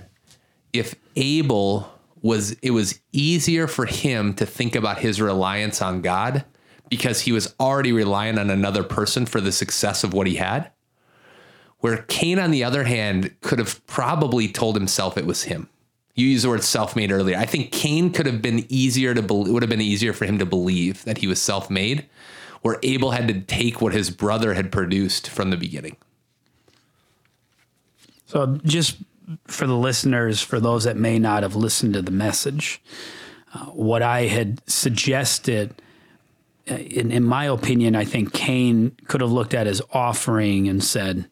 if 0.73 0.95
Abel 1.15 1.91
was 2.21 2.51
it 2.63 2.71
was 2.71 2.99
easier 3.11 3.67
for 3.67 3.85
him 3.85 4.33
to 4.33 4.45
think 4.45 4.75
about 4.75 4.99
his 4.99 5.21
reliance 5.21 5.81
on 5.81 6.01
God 6.01 6.43
because 6.89 7.21
he 7.21 7.31
was 7.31 7.53
already 7.59 7.91
relying 7.91 8.39
on 8.39 8.49
another 8.49 8.83
person 8.83 9.25
for 9.25 9.39
the 9.39 9.51
success 9.51 10.03
of 10.03 10.13
what 10.13 10.25
he 10.25 10.35
had 10.35 10.71
where 11.79 11.97
Cain, 12.07 12.39
on 12.39 12.51
the 12.51 12.63
other 12.63 12.83
hand, 12.85 13.35
could 13.41 13.59
have 13.59 13.85
probably 13.87 14.47
told 14.47 14.75
himself 14.75 15.17
it 15.17 15.25
was 15.25 15.43
him. 15.43 15.69
You 16.15 16.27
used 16.27 16.43
the 16.43 16.49
word 16.49 16.63
self-made 16.63 17.11
earlier. 17.11 17.37
I 17.37 17.45
think 17.45 17.71
Cain 17.71 18.11
could 18.11 18.25
have 18.25 18.41
been 18.41 18.65
easier 18.69 19.13
to 19.13 19.21
believe, 19.21 19.53
would 19.53 19.61
have 19.61 19.69
been 19.69 19.81
easier 19.81 20.13
for 20.13 20.25
him 20.25 20.39
to 20.39 20.45
believe 20.45 21.03
that 21.05 21.19
he 21.19 21.27
was 21.27 21.39
self-made, 21.39 22.05
where 22.63 22.79
Abel 22.81 23.11
had 23.11 23.27
to 23.27 23.39
take 23.41 23.81
what 23.81 23.93
his 23.93 24.09
brother 24.09 24.55
had 24.55 24.71
produced 24.71 25.29
from 25.29 25.51
the 25.51 25.57
beginning. 25.57 25.95
So, 28.25 28.59
just 28.65 28.97
for 29.45 29.67
the 29.67 29.75
listeners, 29.75 30.41
for 30.41 30.59
those 30.59 30.85
that 30.85 30.97
may 30.97 31.19
not 31.19 31.43
have 31.43 31.55
listened 31.55 31.93
to 31.93 32.01
the 32.01 32.11
message, 32.11 32.81
uh, 33.53 33.65
what 33.65 34.01
I 34.01 34.23
had 34.23 34.67
suggested, 34.67 35.79
uh, 36.69 36.75
in, 36.75 37.11
in 37.11 37.23
my 37.23 37.45
opinion, 37.45 37.95
I 37.95 38.05
think 38.05 38.33
Cain 38.33 38.95
could 39.07 39.21
have 39.21 39.31
looked 39.31 39.53
at 39.53 39.67
his 39.67 39.81
offering 39.91 40.67
and 40.67 40.83
said, 40.83 41.29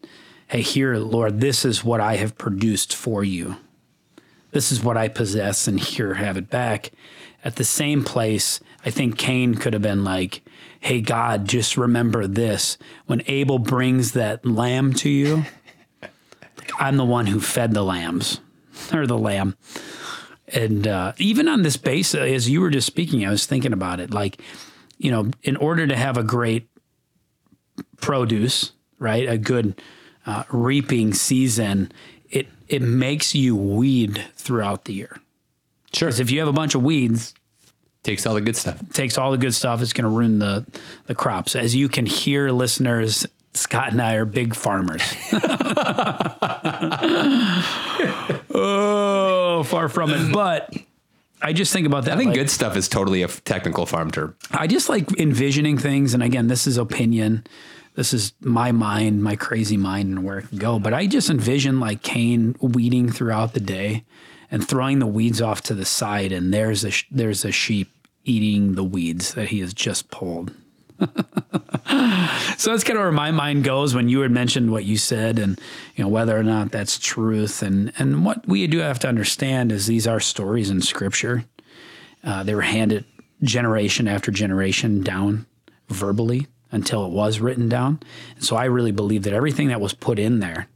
hey, 0.48 0.62
here, 0.62 0.98
Lord, 0.98 1.42
this 1.42 1.66
is 1.66 1.84
what 1.84 2.00
I 2.00 2.16
have 2.18 2.38
produced 2.38 2.96
for 2.96 3.24
you. 3.24 3.58
This 4.52 4.72
is 4.72 4.84
what 4.84 4.98
I 4.98 5.08
possess, 5.08 5.68
and 5.68 5.80
here, 5.80 6.16
have 6.16 6.38
it 6.38 6.50
back. 6.50 6.92
At 7.44 7.58
the 7.58 7.64
same 7.64 8.04
place, 8.04 8.60
I 8.86 8.90
think 8.90 9.18
Cain 9.18 9.56
could 9.56 9.74
have 9.74 9.82
been 9.82 10.04
like, 10.04 10.42
hey, 10.80 11.02
God, 11.02 11.48
just 11.48 11.78
remember 11.78 12.28
this. 12.28 12.78
When 13.06 13.22
Abel 13.28 13.60
brings 13.60 14.14
that 14.14 14.46
lamb 14.46 14.94
to 14.94 15.10
you, 15.10 15.46
I'm 16.80 16.98
the 16.98 17.06
one 17.06 17.28
who 17.28 17.40
fed 17.40 17.74
the 17.74 17.84
lambs 17.84 18.40
or 18.94 19.06
the 19.06 19.18
lamb. 19.18 19.58
And 20.48 20.88
uh, 20.88 21.14
even 21.18 21.48
on 21.48 21.64
this 21.64 21.78
base, 21.78 22.14
as 22.14 22.50
you 22.50 22.62
were 22.62 22.70
just 22.70 22.88
speaking, 22.88 23.26
I 23.26 23.32
was 23.32 23.46
thinking 23.46 23.74
about 23.74 24.00
it. 24.00 24.12
Like, 24.12 24.40
you 24.98 25.12
know, 25.12 25.32
in 25.44 25.58
order 25.58 25.88
to 25.88 25.96
have 25.96 26.18
a 26.18 26.24
great 26.24 26.70
produce, 28.00 28.72
right? 29.00 29.28
A 29.28 29.38
good 29.38 29.82
uh, 30.26 30.44
reaping 30.52 31.14
season, 31.14 31.92
it 32.30 32.48
it 32.68 32.82
makes 32.82 33.34
you 33.36 33.56
weed 33.56 34.24
throughout 34.36 34.86
the 34.86 34.94
year. 34.94 35.20
Sure. 35.94 36.08
Because 36.10 36.20
if 36.20 36.32
you 36.32 36.40
have 36.40 36.48
a 36.48 36.54
bunch 36.54 36.76
of 36.76 36.84
weeds, 36.84 37.34
Takes 38.04 38.26
all 38.28 38.36
the 38.36 38.42
good 38.42 38.56
stuff. 38.56 38.80
takes 38.94 39.18
all 39.18 39.32
the 39.32 39.38
good 39.40 39.56
stuff. 39.56 39.82
It's 39.82 39.92
going 39.94 40.04
to 40.04 40.10
ruin 40.16 40.38
the 40.38 40.64
the 41.08 41.16
crops. 41.16 41.56
As 41.56 41.76
you 41.76 41.90
can 41.90 42.06
hear, 42.06 42.52
listeners, 42.52 43.26
Scott 43.56 43.94
and 43.94 44.00
I 44.02 44.14
are 44.16 44.26
big 44.26 44.54
farmers. 44.54 45.02
oh, 48.54 49.64
far 49.68 49.90
from 49.90 50.12
it. 50.12 50.32
But 50.32 50.74
I 51.42 51.54
just 51.54 51.74
think 51.74 51.88
about 51.88 52.06
that. 52.06 52.14
I 52.14 52.18
think 52.18 52.30
like- 52.30 52.38
good 52.38 52.50
stuff 52.50 52.76
is 52.78 52.88
totally 52.88 53.24
a 53.24 53.28
technical 53.28 53.86
farm 53.86 54.12
term. 54.12 54.36
I 54.52 54.68
just 54.68 54.90
like 54.90 55.12
envisioning 55.20 55.78
things. 55.78 56.14
And 56.14 56.24
again, 56.24 56.48
this 56.48 56.68
is 56.68 56.78
opinion. 56.78 57.46
This 57.96 58.14
is 58.14 58.34
my 58.42 58.72
mind, 58.72 59.24
my 59.24 59.36
crazy 59.36 59.78
mind, 59.78 60.10
and 60.10 60.24
where 60.26 60.40
it 60.40 60.50
can 60.50 60.58
go. 60.58 60.80
But 60.80 60.94
I 60.94 61.08
just 61.08 61.30
envision 61.30 61.80
like 61.80 62.04
Cain 62.04 62.56
weeding 62.60 63.10
throughout 63.10 63.54
the 63.54 63.62
day 63.62 64.04
and 64.52 64.68
throwing 64.68 65.00
the 65.00 65.08
weeds 65.08 65.42
off 65.42 65.62
to 65.64 65.74
the 65.74 65.86
side, 65.86 66.32
and 66.32 66.54
there's 66.54 66.86
a 66.86 66.92
there's 67.10 67.46
a 67.46 67.52
sheep 67.52 67.90
eating 68.26 68.76
the 68.76 68.84
weeds 68.84 69.34
that 69.36 69.50
he 69.50 69.62
has 69.62 69.74
just 69.74 70.12
pulled. 70.12 70.52
so 71.00 72.72
that's 72.72 72.84
kind 72.84 72.98
of 72.98 73.04
where 73.04 73.12
my 73.12 73.32
mind 73.32 73.64
goes 73.64 73.94
when 73.94 74.10
you 74.10 74.22
had 74.22 74.32
mentioned 74.32 74.72
what 74.72 74.84
you 74.84 74.98
said, 74.98 75.40
and 75.40 75.60
you 75.96 76.04
know 76.04 76.10
whether 76.10 76.38
or 76.38 76.44
not 76.44 76.72
that's 76.72 77.00
truth. 77.00 77.62
And 77.62 77.94
and 77.98 78.26
what 78.26 78.46
we 78.46 78.68
do 78.68 78.80
have 78.80 79.00
to 79.00 79.08
understand 79.08 79.72
is 79.72 79.88
these 79.88 80.08
are 80.08 80.20
stories 80.20 80.70
in 80.70 80.82
Scripture. 80.82 81.46
Uh, 82.26 82.44
they 82.44 82.56
were 82.56 82.62
handed 82.62 83.06
generation 83.42 84.08
after 84.08 84.32
generation 84.32 85.02
down 85.02 85.46
verbally 85.88 86.48
until 86.72 87.06
it 87.06 87.12
was 87.12 87.40
written 87.40 87.70
down. 87.70 88.00
And 88.36 88.44
so 88.44 88.56
I 88.56 88.66
really 88.66 88.92
believe 88.92 89.24
that 89.24 89.34
everything 89.34 89.68
that 89.70 89.82
was 89.82 89.94
put 89.94 90.20
in 90.20 90.40
there 90.40 90.68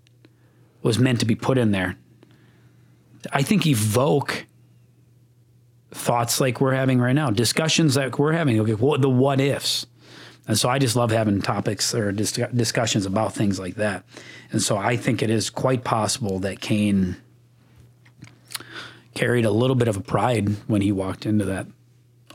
was 0.82 1.00
meant 1.00 1.20
to 1.20 1.26
be 1.26 1.36
put 1.36 1.58
in 1.58 1.72
there. 1.72 1.98
I 3.34 3.42
think 3.42 3.68
evoke 3.68 4.46
thoughts 5.92 6.40
like 6.40 6.62
we're 6.62 6.74
having 6.74 7.00
right 7.00 7.14
now, 7.14 7.30
discussions 7.30 7.96
that 7.96 8.18
we're 8.18 8.32
having. 8.32 8.60
Okay, 8.60 8.76
what 8.76 9.02
the 9.02 9.10
what 9.10 9.42
ifs. 9.42 9.86
And 10.48 10.58
so 10.58 10.70
I 10.70 10.80
just 10.80 10.96
love 10.96 11.12
having 11.12 11.42
topics 11.42 11.94
or 11.94 12.12
dis- 12.12 12.32
discussions 12.32 13.06
about 13.06 13.34
things 13.34 13.60
like 13.60 13.76
that. 13.76 14.04
And 14.52 14.62
so 14.62 14.78
I 14.78 14.98
think 14.98 15.22
it 15.22 15.30
is 15.30 15.50
quite 15.50 15.84
possible 15.84 16.40
that 16.40 16.60
Cain 16.60 17.18
carried 19.14 19.46
a 19.46 19.52
little 19.52 19.76
bit 19.76 19.88
of 19.88 19.98
a 19.98 20.02
pride 20.02 20.50
when 20.68 20.82
he 20.82 20.92
walked 20.92 21.26
into 21.26 21.46
that 21.46 21.68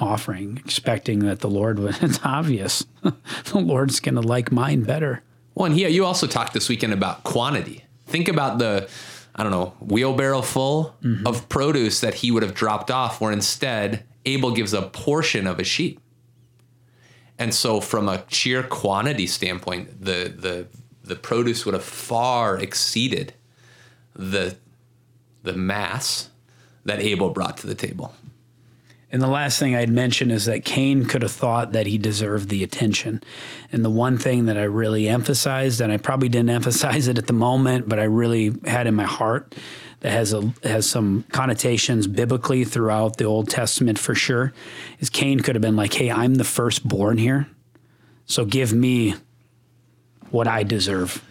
offering, 0.01 0.61
expecting 0.65 1.21
that 1.21 1.41
the 1.41 1.49
Lord 1.49 1.79
would. 1.79 1.97
It's 2.03 2.21
obvious 2.25 2.87
the 3.03 3.59
Lord's 3.59 4.01
going 4.01 4.17
to 4.17 4.21
like 4.21 4.53
mine 4.53 4.83
better. 4.83 5.23
Well, 5.55 5.67
and 5.67 5.75
here 5.75 5.89
you 5.89 6.05
also 6.05 6.27
talked 6.27 6.53
this 6.53 6.69
weekend 6.69 6.93
about 6.93 7.23
quantity. 7.23 7.85
Think 8.07 8.29
about 8.29 8.59
the, 8.59 8.89
I 9.35 9.43
don't 9.43 9.53
know, 9.53 9.75
wheelbarrow 9.81 10.43
full 10.43 10.97
mm-hmm. 11.03 11.27
of 11.27 11.49
produce 11.49 12.01
that 12.01 12.15
he 12.15 12.31
would 12.31 12.43
have 12.43 12.55
dropped 12.55 12.91
off, 12.91 13.21
where 13.21 13.33
instead 13.33 14.05
Abel 14.27 14.53
gives 14.53 14.73
a 14.73 14.83
portion 14.83 15.47
of 15.47 15.59
a 15.59 15.65
sheep. 15.65 16.01
And 17.39 17.55
so, 17.55 17.81
from 17.81 18.09
a 18.09 18.25
sheer 18.29 18.63
quantity 18.63 19.27
standpoint, 19.27 20.05
the 20.05 20.33
the 20.37 20.67
the 21.03 21.17
produce 21.17 21.65
would 21.65 21.75
have 21.75 21.85
far 21.85 22.57
exceeded 22.57 23.35
the 24.15 24.57
the 25.43 25.53
mass 25.53 26.31
that 26.85 27.01
Abel 27.01 27.31
brought 27.31 27.57
to 27.59 27.67
the 27.67 27.75
table. 27.75 28.15
And 29.14 29.23
the 29.23 29.28
last 29.28 29.61
thing 29.61 29.76
I'd 29.76 29.90
mention 29.90 30.33
is 30.33 30.47
that 30.47 30.64
Cain 30.64 31.04
could 31.04 31.23
have 31.23 31.30
thought 31.30 31.71
that 31.71 31.87
he 31.87 31.99
deserved 31.99 32.49
the 32.49 32.64
attention. 32.64 33.23
And 33.71 33.85
the 33.85 33.90
one 33.90 34.18
thing 34.18 34.47
that 34.47 34.59
I 34.59 34.64
really 34.64 35.06
emphasized, 35.06 35.80
and 35.80 35.92
I 35.92 35.99
probably 35.99 36.28
didn't 36.28 36.50
emphasize 36.61 37.06
it 37.06 37.16
at 37.16 37.28
the 37.28 37.33
moment, 37.33 37.88
but 37.88 38.00
I 38.00 38.04
really 38.04 38.56
had 38.64 38.88
in 38.88 38.97
my 38.97 39.04
heart 39.04 39.54
that 40.00 40.11
has 40.11 40.33
a 40.33 40.52
has 40.64 40.90
some 40.90 41.26
connotations 41.30 42.09
biblically 42.09 42.64
throughout 42.64 43.16
the 43.16 43.25
Old 43.25 43.49
Testament 43.49 44.00
for 44.00 44.16
sure, 44.16 44.52
is 44.99 45.11
Cain 45.11 45.38
could 45.38 45.54
have 45.54 45.62
been 45.62 45.76
like, 45.76 45.94
"Hey, 45.94 46.11
I'm 46.11 46.35
the 46.35 46.42
firstborn 46.42 47.16
here, 47.16 47.47
so 48.26 48.44
give 48.44 48.73
me 48.73 49.14
what 50.33 50.49
I 50.49 50.64
deserve." 50.64 51.23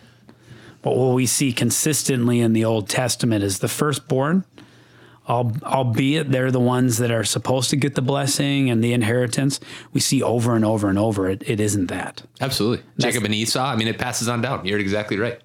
But 0.83 0.95
what 0.95 1.15
we 1.15 1.25
see 1.25 1.51
consistently 1.51 2.39
in 2.39 2.53
the 2.53 2.63
Old 2.63 2.87
Testament 2.87 3.43
is 3.43 3.59
the 3.59 3.67
firstborn 3.67 4.45
albeit 5.27 6.31
they're 6.31 6.51
the 6.51 6.59
ones 6.59 6.97
that 6.97 7.11
are 7.11 7.23
supposed 7.23 7.69
to 7.69 7.75
get 7.75 7.95
the 7.95 8.01
blessing 8.01 8.69
and 8.69 8.83
the 8.83 8.93
inheritance, 8.93 9.59
we 9.93 9.99
see 9.99 10.21
over 10.21 10.55
and 10.55 10.65
over 10.65 10.89
and 10.89 10.99
over 10.99 11.29
it, 11.29 11.43
it 11.45 11.59
isn't 11.59 11.87
that. 11.87 12.23
Absolutely, 12.41 12.83
Jacob 12.99 13.23
and 13.23 13.33
Esau. 13.33 13.63
I 13.63 13.75
mean, 13.75 13.87
it 13.87 13.97
passes 13.97 14.27
on 14.27 14.41
down. 14.41 14.65
You're 14.65 14.79
exactly 14.79 15.17
right. 15.17 15.39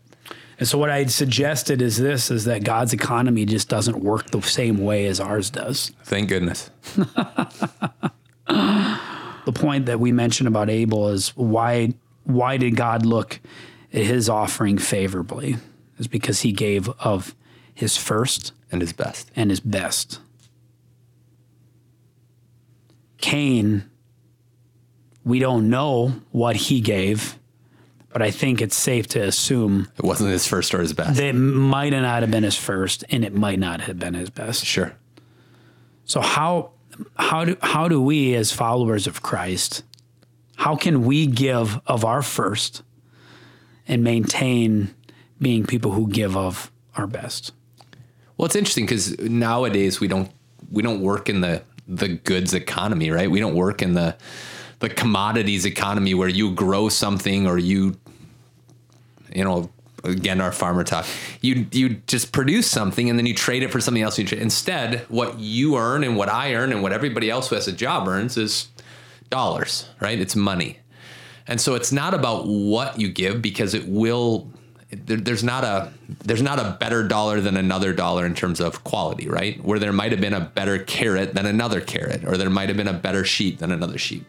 And 0.59 0.67
so 0.67 0.77
what 0.77 0.91
I 0.91 1.07
suggested 1.07 1.81
is 1.81 1.99
this 1.99 2.33
is 2.33 2.47
that 2.47 2.65
God's 2.65 2.93
economy 2.93 3.45
just 3.45 3.69
doesn't 3.69 4.01
work 4.01 4.31
the 4.31 4.43
same 4.43 4.79
way 4.79 5.07
as 5.07 5.21
ours 5.21 5.51
does. 5.51 5.93
Thank 6.03 6.29
goodness. 6.29 6.71
The 9.49 9.53
point 9.55 9.87
that 9.87 9.99
we 9.99 10.13
mentioned 10.13 10.47
about 10.47 10.69
Abel 10.69 11.09
is 11.09 11.31
why 11.31 11.95
why 12.25 12.59
did 12.59 12.77
God 12.77 13.07
look 13.07 13.41
at 13.95 14.03
his 14.03 14.29
offering 14.29 14.77
favorably? 14.77 15.57
Is 15.99 16.07
because 16.07 16.43
he 16.43 16.53
gave 16.53 16.91
of 17.01 17.35
his 17.79 17.97
first 17.97 18.53
And 18.73 18.81
his 18.83 18.93
best. 18.93 19.31
and 19.37 19.51
his 19.51 19.61
best. 19.61 20.19
Cain, 23.19 23.85
we 25.25 25.39
don't 25.39 25.69
know 25.71 26.15
what 26.31 26.57
he 26.57 26.81
gave, 26.81 27.39
but 28.13 28.21
I 28.23 28.31
think 28.31 28.61
it's 28.61 28.77
safe 28.77 29.07
to 29.09 29.21
assume 29.21 29.89
It 29.97 30.05
wasn't 30.05 30.31
his 30.31 30.47
first 30.47 30.75
or 30.75 30.81
his 30.81 30.93
best. 30.93 31.17
that 31.17 31.25
it 31.27 31.33
might 31.35 31.91
not 31.91 32.23
have 32.23 32.31
been 32.31 32.45
his 32.45 32.57
first 32.57 33.05
and 33.11 33.25
it 33.25 33.35
might 33.35 33.59
not 33.59 33.81
have 33.83 33.99
been 33.99 34.15
his 34.15 34.31
best. 34.31 34.65
sure. 34.65 34.95
So 36.05 36.21
how 36.21 36.71
how 37.17 37.45
do 37.45 37.57
how 37.63 37.87
do 37.87 38.03
we 38.03 38.35
as 38.35 38.51
followers 38.53 39.07
of 39.07 39.23
Christ 39.23 39.85
how 40.57 40.75
can 40.75 41.05
we 41.05 41.27
give 41.27 41.81
of 41.87 42.05
our 42.05 42.23
first 42.23 42.83
and 43.87 44.03
maintain 44.03 44.93
being 45.41 45.65
people 45.65 45.93
who 45.93 46.09
give 46.09 46.37
of 46.37 46.73
our 46.97 47.07
best? 47.07 47.53
Well, 48.39 48.47
it's 48.47 48.57
interesting 48.57 48.87
because 48.87 49.19
nowadays 49.19 50.01
we 50.01 50.07
don't 50.07 50.31
we 50.71 50.83
don't 50.83 51.01
work 51.01 51.29
in 51.29 51.41
the 51.41 51.63
the 51.89 52.09
goods 52.09 52.55
economy, 52.55 53.11
right? 53.11 53.31
We 53.31 53.41
don't 53.41 53.57
work 53.57 53.83
in 53.83 53.95
the 53.95 54.17
the 54.79 54.89
commodities 54.89 55.67
economy 55.67 56.15
where 56.15 56.29
you 56.29 56.55
grow 56.55 56.89
something 56.89 57.49
or 57.49 57.59
you 57.59 57.99
you 59.35 59.43
know 59.43 59.69
again 60.05 60.41
our 60.41 60.53
farmer 60.53 60.85
talk 60.85 61.05
you 61.41 61.67
you 61.73 61.89
just 62.07 62.31
produce 62.31 62.71
something 62.71 63.11
and 63.11 63.19
then 63.19 63.27
you 63.27 63.35
trade 63.35 63.65
it 63.65 63.73
for 63.73 63.81
something 63.81 64.03
else. 64.03 64.19
Instead 64.21 65.01
what 65.09 65.41
you 65.41 65.77
earn 65.77 66.05
and 66.05 66.17
what 66.17 66.29
i 66.29 66.55
earn 66.55 66.71
and 66.71 66.83
what 66.83 66.93
everybody 66.93 67.29
else 67.29 67.49
who 67.49 67.57
has 67.57 67.67
a 67.67 67.73
job 67.73 68.07
earns 68.07 68.37
is 68.37 68.69
dollars 69.31 69.89
right? 70.01 70.21
It's 70.21 70.37
money. 70.37 70.79
And 71.49 71.61
so 71.61 71.75
it's 71.75 71.91
not 71.91 72.15
about 72.15 72.47
what 72.47 73.01
you 73.01 73.09
give 73.09 73.43
because 73.43 73.75
it 73.75 73.89
will 73.89 74.49
there, 74.91 75.19
there's 75.19 75.45
not 75.45 75.65
a 75.65 75.93
there's 76.25 76.43
not 76.43 76.59
a 76.59 76.77
better 76.81 77.07
dollar 77.07 77.41
than 77.41 77.57
another 77.57 77.93
dollar 77.93 78.25
in 78.25 78.35
terms 78.35 78.61
of 78.61 78.85
quality 78.85 79.29
right? 79.29 79.63
Where 79.65 79.79
there 79.79 79.93
might 79.93 80.13
have 80.13 80.21
been 80.21 80.35
a 80.35 80.41
better 80.41 80.79
carrot 80.79 81.35
than 81.35 81.47
another 81.47 81.81
carrot 81.81 82.25
or 82.25 82.37
there 82.37 82.51
might 82.51 82.69
have 82.69 82.77
been 82.77 82.89
a 82.89 82.95
better 82.95 83.25
sheep 83.25 83.59
than 83.59 83.71
another 83.71 83.99
sheep. 83.99 84.25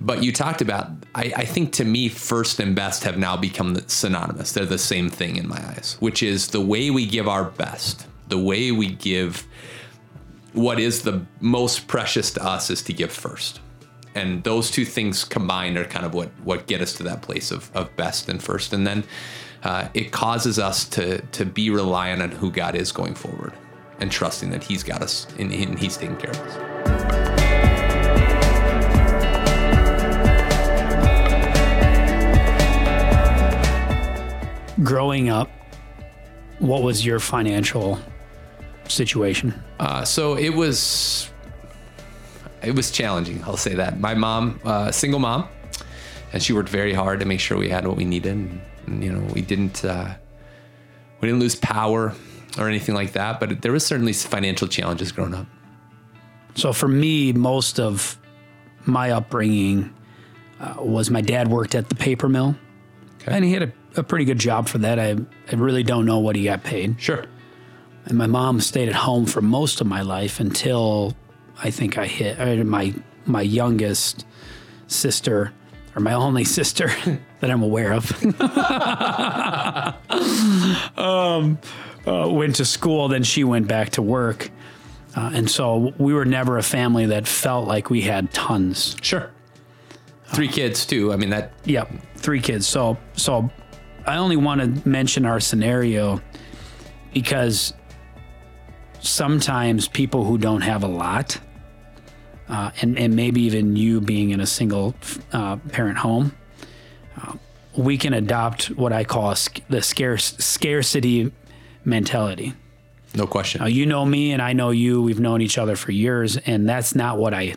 But 0.00 0.22
you 0.22 0.32
talked 0.32 0.60
about 0.60 0.90
I, 1.14 1.32
I 1.36 1.44
think 1.44 1.72
to 1.74 1.84
me 1.84 2.08
first 2.08 2.60
and 2.60 2.74
best 2.74 3.04
have 3.04 3.16
now 3.16 3.36
become 3.36 3.76
synonymous. 3.88 4.52
They're 4.52 4.66
the 4.66 4.78
same 4.78 5.08
thing 5.08 5.36
in 5.36 5.48
my 5.48 5.64
eyes 5.68 5.96
which 6.00 6.22
is 6.22 6.48
the 6.48 6.60
way 6.60 6.90
we 6.90 7.06
give 7.06 7.28
our 7.28 7.44
best 7.44 8.06
the 8.28 8.38
way 8.38 8.70
we 8.70 8.88
give 8.88 9.46
what 10.52 10.78
is 10.78 11.02
the 11.02 11.24
most 11.40 11.88
precious 11.88 12.30
to 12.32 12.44
us 12.44 12.70
is 12.70 12.80
to 12.82 12.92
give 12.92 13.12
first. 13.12 13.60
And 14.14 14.44
those 14.44 14.70
two 14.70 14.84
things 14.84 15.24
combined 15.24 15.76
are 15.76 15.84
kind 15.84 16.06
of 16.06 16.14
what 16.14 16.30
what 16.44 16.66
get 16.66 16.80
us 16.80 16.92
to 16.94 17.02
that 17.04 17.22
place 17.22 17.50
of, 17.50 17.70
of 17.74 17.94
best 17.96 18.28
and 18.28 18.42
first. 18.42 18.72
And 18.72 18.86
then 18.86 19.04
uh, 19.64 19.88
it 19.94 20.12
causes 20.12 20.58
us 20.58 20.84
to 20.84 21.20
to 21.32 21.44
be 21.44 21.70
reliant 21.70 22.22
on 22.22 22.30
who 22.30 22.50
god 22.50 22.74
is 22.74 22.92
going 22.92 23.14
forward 23.14 23.52
and 24.00 24.10
trusting 24.10 24.50
that 24.50 24.62
he's 24.62 24.82
got 24.82 25.02
us 25.02 25.26
and, 25.38 25.52
and 25.52 25.78
he's 25.78 25.96
taking 25.96 26.16
care 26.16 26.30
of 26.30 26.38
us 26.40 26.74
Growing 34.82 35.30
up, 35.30 35.50
what 36.58 36.82
was 36.82 37.06
your 37.06 37.20
financial 37.20 37.98
situation? 38.88 39.54
Uh, 39.78 40.04
so 40.04 40.36
it 40.36 40.50
was 40.50 41.30
it 42.62 42.74
was 42.74 42.90
challenging. 42.90 43.42
I'll 43.44 43.56
say 43.56 43.74
that. 43.74 44.00
My 44.00 44.14
mom, 44.14 44.60
uh, 44.64 44.90
single 44.90 45.20
mom, 45.20 45.48
and 46.32 46.42
she 46.42 46.52
worked 46.52 46.68
very 46.68 46.92
hard 46.92 47.20
to 47.20 47.26
make 47.26 47.38
sure 47.38 47.56
we 47.56 47.68
had 47.68 47.86
what 47.86 47.96
we 47.96 48.04
needed. 48.04 48.32
And, 48.32 48.60
you 48.88 49.12
know, 49.12 49.20
we 49.34 49.40
didn't 49.42 49.84
uh, 49.84 50.14
we 51.20 51.28
didn't 51.28 51.40
lose 51.40 51.56
power 51.56 52.14
or 52.58 52.68
anything 52.68 52.94
like 52.94 53.12
that. 53.12 53.40
But 53.40 53.62
there 53.62 53.72
was 53.72 53.84
certainly 53.86 54.12
financial 54.12 54.68
challenges 54.68 55.12
growing 55.12 55.34
up. 55.34 55.46
So 56.54 56.72
for 56.72 56.88
me, 56.88 57.32
most 57.32 57.80
of 57.80 58.18
my 58.86 59.10
upbringing 59.10 59.92
uh, 60.60 60.74
was 60.78 61.10
my 61.10 61.20
dad 61.20 61.48
worked 61.48 61.74
at 61.74 61.88
the 61.88 61.94
paper 61.96 62.28
mill, 62.28 62.54
Okay. 63.22 63.32
and 63.34 63.44
he 63.44 63.52
had 63.52 63.62
a, 63.64 63.72
a 63.96 64.02
pretty 64.02 64.24
good 64.24 64.38
job 64.38 64.68
for 64.68 64.78
that. 64.78 64.98
I 64.98 65.16
I 65.50 65.56
really 65.56 65.82
don't 65.82 66.06
know 66.06 66.18
what 66.20 66.36
he 66.36 66.44
got 66.44 66.62
paid. 66.62 67.00
Sure. 67.00 67.24
And 68.06 68.18
my 68.18 68.26
mom 68.26 68.60
stayed 68.60 68.88
at 68.90 68.94
home 68.94 69.24
for 69.26 69.40
most 69.40 69.80
of 69.80 69.86
my 69.86 70.02
life 70.02 70.38
until 70.38 71.16
I 71.62 71.70
think 71.70 71.96
I 71.96 72.06
hit 72.06 72.38
or 72.38 72.62
my 72.64 72.94
my 73.24 73.40
youngest 73.42 74.26
sister 74.86 75.52
or 75.94 76.00
my 76.00 76.12
only 76.12 76.44
sister 76.58 76.90
that 77.40 77.50
I'm 77.50 77.62
aware 77.62 77.92
of 77.92 78.10
um, 80.98 81.58
uh, 82.06 82.28
went 82.30 82.56
to 82.56 82.64
school. 82.64 83.08
Then 83.08 83.22
she 83.22 83.44
went 83.44 83.68
back 83.68 83.90
to 83.90 84.02
work, 84.02 84.50
uh, 85.16 85.30
and 85.34 85.50
so 85.50 85.92
we 85.98 86.14
were 86.14 86.24
never 86.24 86.58
a 86.58 86.62
family 86.62 87.06
that 87.06 87.26
felt 87.26 87.66
like 87.66 87.90
we 87.90 88.02
had 88.02 88.32
tons. 88.32 88.96
Sure. 89.02 89.30
Three 90.28 90.48
kids 90.48 90.86
too. 90.86 91.12
I 91.12 91.16
mean 91.16 91.30
that. 91.30 91.52
Yep, 91.64 91.92
three 92.16 92.40
kids. 92.40 92.66
So 92.66 92.96
so 93.14 93.50
I 94.06 94.16
only 94.16 94.36
want 94.36 94.60
to 94.60 94.88
mention 94.88 95.24
our 95.24 95.40
scenario 95.40 96.20
because 97.12 97.74
sometimes 99.00 99.88
people 99.88 100.24
who 100.24 100.38
don't 100.38 100.62
have 100.62 100.82
a 100.82 100.88
lot, 100.88 101.38
uh, 102.48 102.70
and 102.80 102.98
and 102.98 103.16
maybe 103.16 103.42
even 103.42 103.76
you 103.76 104.00
being 104.00 104.30
in 104.30 104.40
a 104.40 104.46
single 104.46 104.94
uh, 105.32 105.56
parent 105.56 105.98
home, 105.98 106.34
uh, 107.20 107.34
we 107.76 107.96
can 107.96 108.12
adopt 108.12 108.66
what 108.66 108.92
I 108.92 109.04
call 109.04 109.34
sc- 109.34 109.60
the 109.68 109.82
scarce 109.82 110.36
scarcity 110.38 111.32
mentality. 111.84 112.54
No 113.14 113.26
question. 113.26 113.64
You 113.66 113.86
know 113.86 114.04
me 114.04 114.32
and 114.32 114.42
I 114.42 114.52
know 114.52 114.70
you. 114.70 115.00
We've 115.00 115.20
known 115.20 115.40
each 115.40 115.56
other 115.56 115.76
for 115.76 115.92
years, 115.92 116.36
and 116.36 116.68
that's 116.68 116.94
not 116.94 117.16
what 117.16 117.32
I 117.32 117.54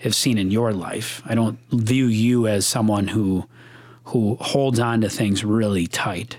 have 0.00 0.14
seen 0.14 0.36
in 0.36 0.50
your 0.50 0.72
life. 0.72 1.22
I 1.24 1.34
don't 1.34 1.58
view 1.70 2.06
you 2.06 2.46
as 2.46 2.66
someone 2.66 3.08
who 3.08 3.48
who 4.04 4.36
holds 4.40 4.78
on 4.78 5.00
to 5.00 5.08
things 5.08 5.44
really 5.44 5.86
tight, 5.86 6.38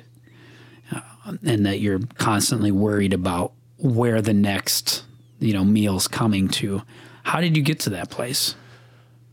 uh, 0.91 1.01
and 1.43 1.65
that 1.65 1.79
you're 1.79 2.01
constantly 2.17 2.71
worried 2.71 3.13
about 3.13 3.53
where 3.77 4.21
the 4.21 4.33
next 4.33 5.03
you 5.39 5.53
know 5.53 5.63
meal's 5.63 6.07
coming 6.07 6.47
to. 6.47 6.83
How 7.23 7.41
did 7.41 7.57
you 7.57 7.63
get 7.63 7.79
to 7.81 7.91
that 7.91 8.09
place? 8.09 8.55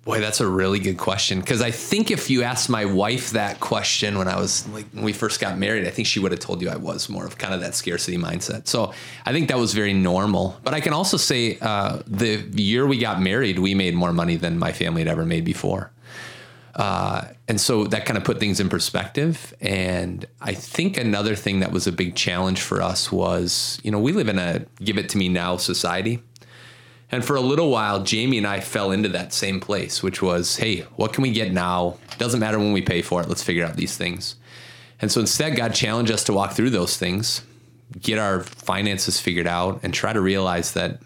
Boy, 0.05 0.19
that's 0.19 0.41
a 0.41 0.47
really 0.47 0.79
good 0.79 0.97
question. 0.97 1.41
Because 1.41 1.61
I 1.61 1.71
think 1.71 2.11
if 2.11 2.31
you 2.31 2.43
asked 2.43 2.71
my 2.71 2.87
wife 2.87 3.31
that 3.31 3.61
question 3.61 4.17
when 4.17 4.29
I 4.29 4.41
was 4.41 4.67
like 4.69 4.89
when 4.93 5.05
we 5.05 5.13
first 5.13 5.41
got 5.41 5.59
married, 5.59 5.87
I 5.87 5.91
think 5.91 6.09
she 6.09 6.19
would 6.19 6.33
have 6.33 6.41
told 6.41 6.63
you 6.63 6.71
I 6.71 6.77
was 6.77 7.11
more 7.11 7.27
of 7.27 7.37
kind 7.37 7.53
of 7.53 7.61
that 7.61 7.75
scarcity 7.75 8.17
mindset. 8.17 8.67
So 8.67 8.95
I 9.27 9.33
think 9.33 9.49
that 9.49 9.59
was 9.59 9.75
very 9.75 9.93
normal. 9.93 10.59
But 10.65 10.73
I 10.73 10.81
can 10.81 10.95
also 10.95 11.19
say 11.19 11.59
uh, 11.61 12.01
the 12.07 12.39
year 12.55 12.87
we 12.87 12.99
got 12.99 13.21
married, 13.21 13.59
we 13.59 13.75
made 13.75 13.95
more 13.95 14.13
money 14.13 14.37
than 14.37 14.59
my 14.59 14.73
family 14.73 15.03
had 15.03 15.09
ever 15.09 15.27
made 15.27 15.45
before. 15.45 15.93
Uh, 16.75 17.27
and 17.47 17.61
so 17.61 17.85
that 17.85 18.07
kind 18.07 18.17
of 18.17 18.25
put 18.25 18.41
things 18.41 18.59
in 18.59 18.71
perspective. 18.71 19.53
And 19.61 20.25
I 20.41 20.55
think 20.55 20.97
another 20.97 21.35
thing 21.35 21.61
that 21.61 21.73
was 21.73 21.87
a 21.87 21.93
big 21.93 22.15
challenge 22.15 22.63
for 22.63 22.81
us 22.81 23.13
was, 23.13 23.79
you 23.83 23.91
know, 23.91 23.99
we 23.99 24.13
live 24.13 24.29
in 24.29 24.39
a 24.39 24.65
give 24.83 24.97
it 24.97 25.11
to 25.11 25.19
me 25.19 25.29
now 25.29 25.59
society. 25.59 26.23
And 27.13 27.25
for 27.25 27.37
a 27.37 27.41
little 27.41 27.71
while, 27.71 28.03
Jamie 28.03 28.39
and 28.39 28.47
I 28.47 28.61
fell 28.61 28.93
into 28.93 29.09
that 29.11 29.33
same 29.33 29.61
place, 29.61 30.03
which 30.03 30.23
was, 30.23 30.57
hey, 30.57 30.83
what 30.97 31.13
can 31.13 31.23
we 31.23 31.33
get 31.33 31.53
now? 31.53 31.97
Doesn't 32.19 32.41
matter 32.41 32.59
when 32.59 32.73
we 32.73 32.83
pay 32.83 33.03
for 33.03 33.21
it. 33.21 33.29
Let's 33.29 33.43
figure 33.43 33.65
out 33.65 33.77
these 33.77 33.97
things. 33.97 34.37
And 35.01 35.11
so 35.11 35.21
instead, 35.21 35.57
God 35.57 35.75
challenged 35.75 36.13
us 36.13 36.25
to 36.25 36.33
walk 36.33 36.53
through 36.53 36.71
those 36.71 36.97
things, 36.97 37.43
get 38.01 38.19
our 38.19 38.41
finances 38.41 39.21
figured 39.21 39.47
out, 39.47 39.81
and 39.83 39.93
try 39.93 40.13
to 40.13 40.21
realize 40.21 40.73
that 40.73 41.01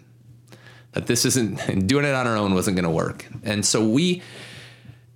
that 0.91 1.07
this 1.07 1.25
isn't 1.25 1.87
doing 1.87 2.05
it 2.05 2.13
on 2.15 2.25
our 2.25 2.37
own 2.37 2.53
wasn't 2.53 2.75
going 2.75 2.85
to 2.85 2.89
work. 2.89 3.27
And 3.43 3.65
so 3.65 3.85
we 3.85 4.21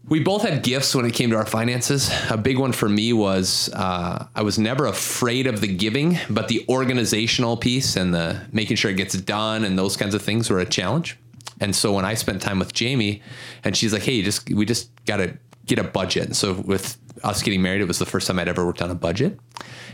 we 0.10 0.20
both 0.20 0.42
had 0.42 0.64
gifts 0.64 0.96
when 0.96 1.06
it 1.06 1.14
came 1.14 1.30
to 1.30 1.36
our 1.36 1.46
finances. 1.46 2.12
A 2.30 2.38
big 2.38 2.58
one 2.58 2.72
for 2.72 2.90
me 2.90 3.14
was 3.14 3.70
uh, 3.74 4.28
I 4.36 4.42
was 4.42 4.58
never 4.58 4.88
afraid 4.88 5.46
of 5.46 5.62
the 5.62 5.68
giving, 5.68 6.18
but 6.30 6.48
the 6.48 6.66
organizational 6.68 7.58
piece 7.58 7.96
and 7.96 8.14
the 8.14 8.42
making 8.52 8.78
sure 8.78 8.90
it 8.90 8.98
gets 8.98 9.16
done 9.16 9.64
and 9.64 9.78
those 9.78 9.96
kinds 9.96 10.16
of 10.16 10.22
things 10.22 10.50
were 10.50 10.60
a 10.60 10.66
challenge. 10.66 11.18
And 11.62 11.76
so 11.76 11.94
when 11.94 12.06
I 12.06 12.16
spent 12.16 12.42
time 12.42 12.58
with 12.58 12.74
Jamie, 12.74 13.22
and 13.64 13.76
she's 13.76 13.94
like, 13.94 14.04
"Hey, 14.04 14.22
just 14.22 14.50
we 14.50 14.66
just 14.66 14.90
got 15.06 15.18
to 15.18 15.38
get 15.66 15.78
a 15.78 15.84
budget." 15.84 16.26
And 16.26 16.36
so 16.36 16.54
with 16.54 16.98
us 17.24 17.44
getting 17.44 17.62
married, 17.62 17.82
it 17.82 17.88
was 17.88 18.00
the 18.00 18.06
first 18.06 18.28
time 18.28 18.40
I'd 18.40 18.48
ever 18.48 18.66
worked 18.66 18.82
on 18.82 18.90
a 18.90 18.96
budget, 18.96 19.38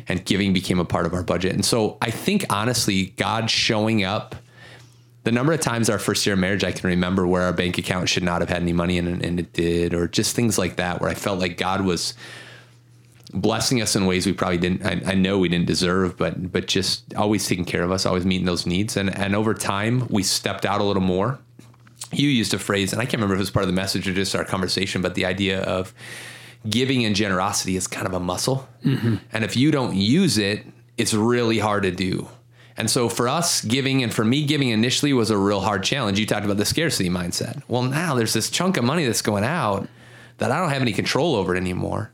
and 0.07 0.23
giving 0.25 0.53
became 0.53 0.79
a 0.79 0.85
part 0.85 1.05
of 1.05 1.13
our 1.13 1.23
budget. 1.23 1.53
And 1.53 1.65
so 1.65 1.97
I 2.01 2.11
think 2.11 2.45
honestly, 2.49 3.07
God 3.17 3.49
showing 3.49 4.03
up 4.03 4.35
the 5.25 5.31
number 5.31 5.51
of 5.51 5.59
times 5.59 5.89
our 5.89 5.99
first 5.99 6.25
year 6.25 6.33
of 6.33 6.39
marriage 6.39 6.63
I 6.63 6.71
can 6.71 6.87
remember 6.87 7.27
where 7.27 7.41
our 7.41 7.53
bank 7.53 7.77
account 7.79 8.07
should 8.07 8.23
not 8.23 8.41
have 8.41 8.49
had 8.49 8.61
any 8.61 8.73
money 8.73 8.97
in 8.97 9.07
it 9.07 9.25
and 9.25 9.39
it 9.39 9.53
did, 9.53 9.93
or 9.93 10.07
just 10.07 10.35
things 10.35 10.57
like 10.57 10.77
that, 10.77 11.01
where 11.01 11.09
I 11.09 11.15
felt 11.15 11.39
like 11.39 11.57
God 11.57 11.81
was 11.81 12.13
blessing 13.33 13.81
us 13.81 13.95
in 13.95 14.05
ways 14.05 14.25
we 14.25 14.31
probably 14.33 14.59
didn't 14.59 14.85
I, 14.85 15.11
I, 15.11 15.15
know 15.15 15.39
we 15.39 15.49
didn't 15.49 15.65
deserve, 15.65 16.15
but 16.15 16.51
but 16.51 16.67
just 16.67 17.13
always 17.15 17.47
taking 17.47 17.65
care 17.65 17.83
of 17.83 17.91
us, 17.91 18.05
always 18.05 18.25
meeting 18.25 18.45
those 18.45 18.67
needs. 18.67 18.95
And 18.95 19.15
and 19.17 19.35
over 19.35 19.55
time 19.55 20.07
we 20.09 20.21
stepped 20.21 20.65
out 20.65 20.79
a 20.79 20.83
little 20.83 21.03
more. 21.03 21.39
You 22.11 22.29
used 22.29 22.53
a 22.53 22.59
phrase, 22.59 22.93
and 22.93 23.01
I 23.01 23.05
can't 23.05 23.15
remember 23.15 23.33
if 23.33 23.39
it 23.39 23.41
was 23.41 23.49
part 23.49 23.63
of 23.63 23.67
the 23.67 23.73
message 23.73 24.07
or 24.07 24.13
just 24.13 24.35
our 24.35 24.45
conversation, 24.45 25.01
but 25.01 25.15
the 25.15 25.25
idea 25.25 25.63
of 25.63 25.91
giving 26.69 27.03
and 27.03 27.15
generosity 27.15 27.75
is 27.75 27.87
kind 27.87 28.05
of 28.05 28.13
a 28.13 28.19
muscle. 28.19 28.67
Mm-hmm. 28.83 29.15
And 29.33 29.43
if 29.43 29.57
you 29.57 29.71
don't 29.71 29.95
use 29.95 30.37
it, 30.37 30.65
it's 30.97 31.15
really 31.15 31.57
hard 31.57 31.83
to 31.83 31.91
do. 31.91 32.27
And 32.77 32.89
so 32.89 33.07
for 33.07 33.27
us, 33.27 33.63
giving 33.63 34.03
and 34.03 34.13
for 34.13 34.25
me, 34.25 34.45
giving 34.45 34.69
initially 34.69 35.13
was 35.13 35.29
a 35.29 35.37
real 35.37 35.61
hard 35.61 35.83
challenge. 35.83 36.19
You 36.19 36.25
talked 36.25 36.45
about 36.45 36.57
the 36.57 36.65
scarcity 36.65 37.09
mindset. 37.09 37.63
Well, 37.67 37.83
now 37.83 38.15
there's 38.15 38.33
this 38.33 38.49
chunk 38.49 38.77
of 38.77 38.83
money 38.83 39.05
that's 39.05 39.21
going 39.21 39.45
out 39.45 39.87
that 40.37 40.51
I 40.51 40.59
don't 40.59 40.69
have 40.69 40.81
any 40.81 40.91
control 40.91 41.35
over 41.35 41.55
anymore. 41.55 42.11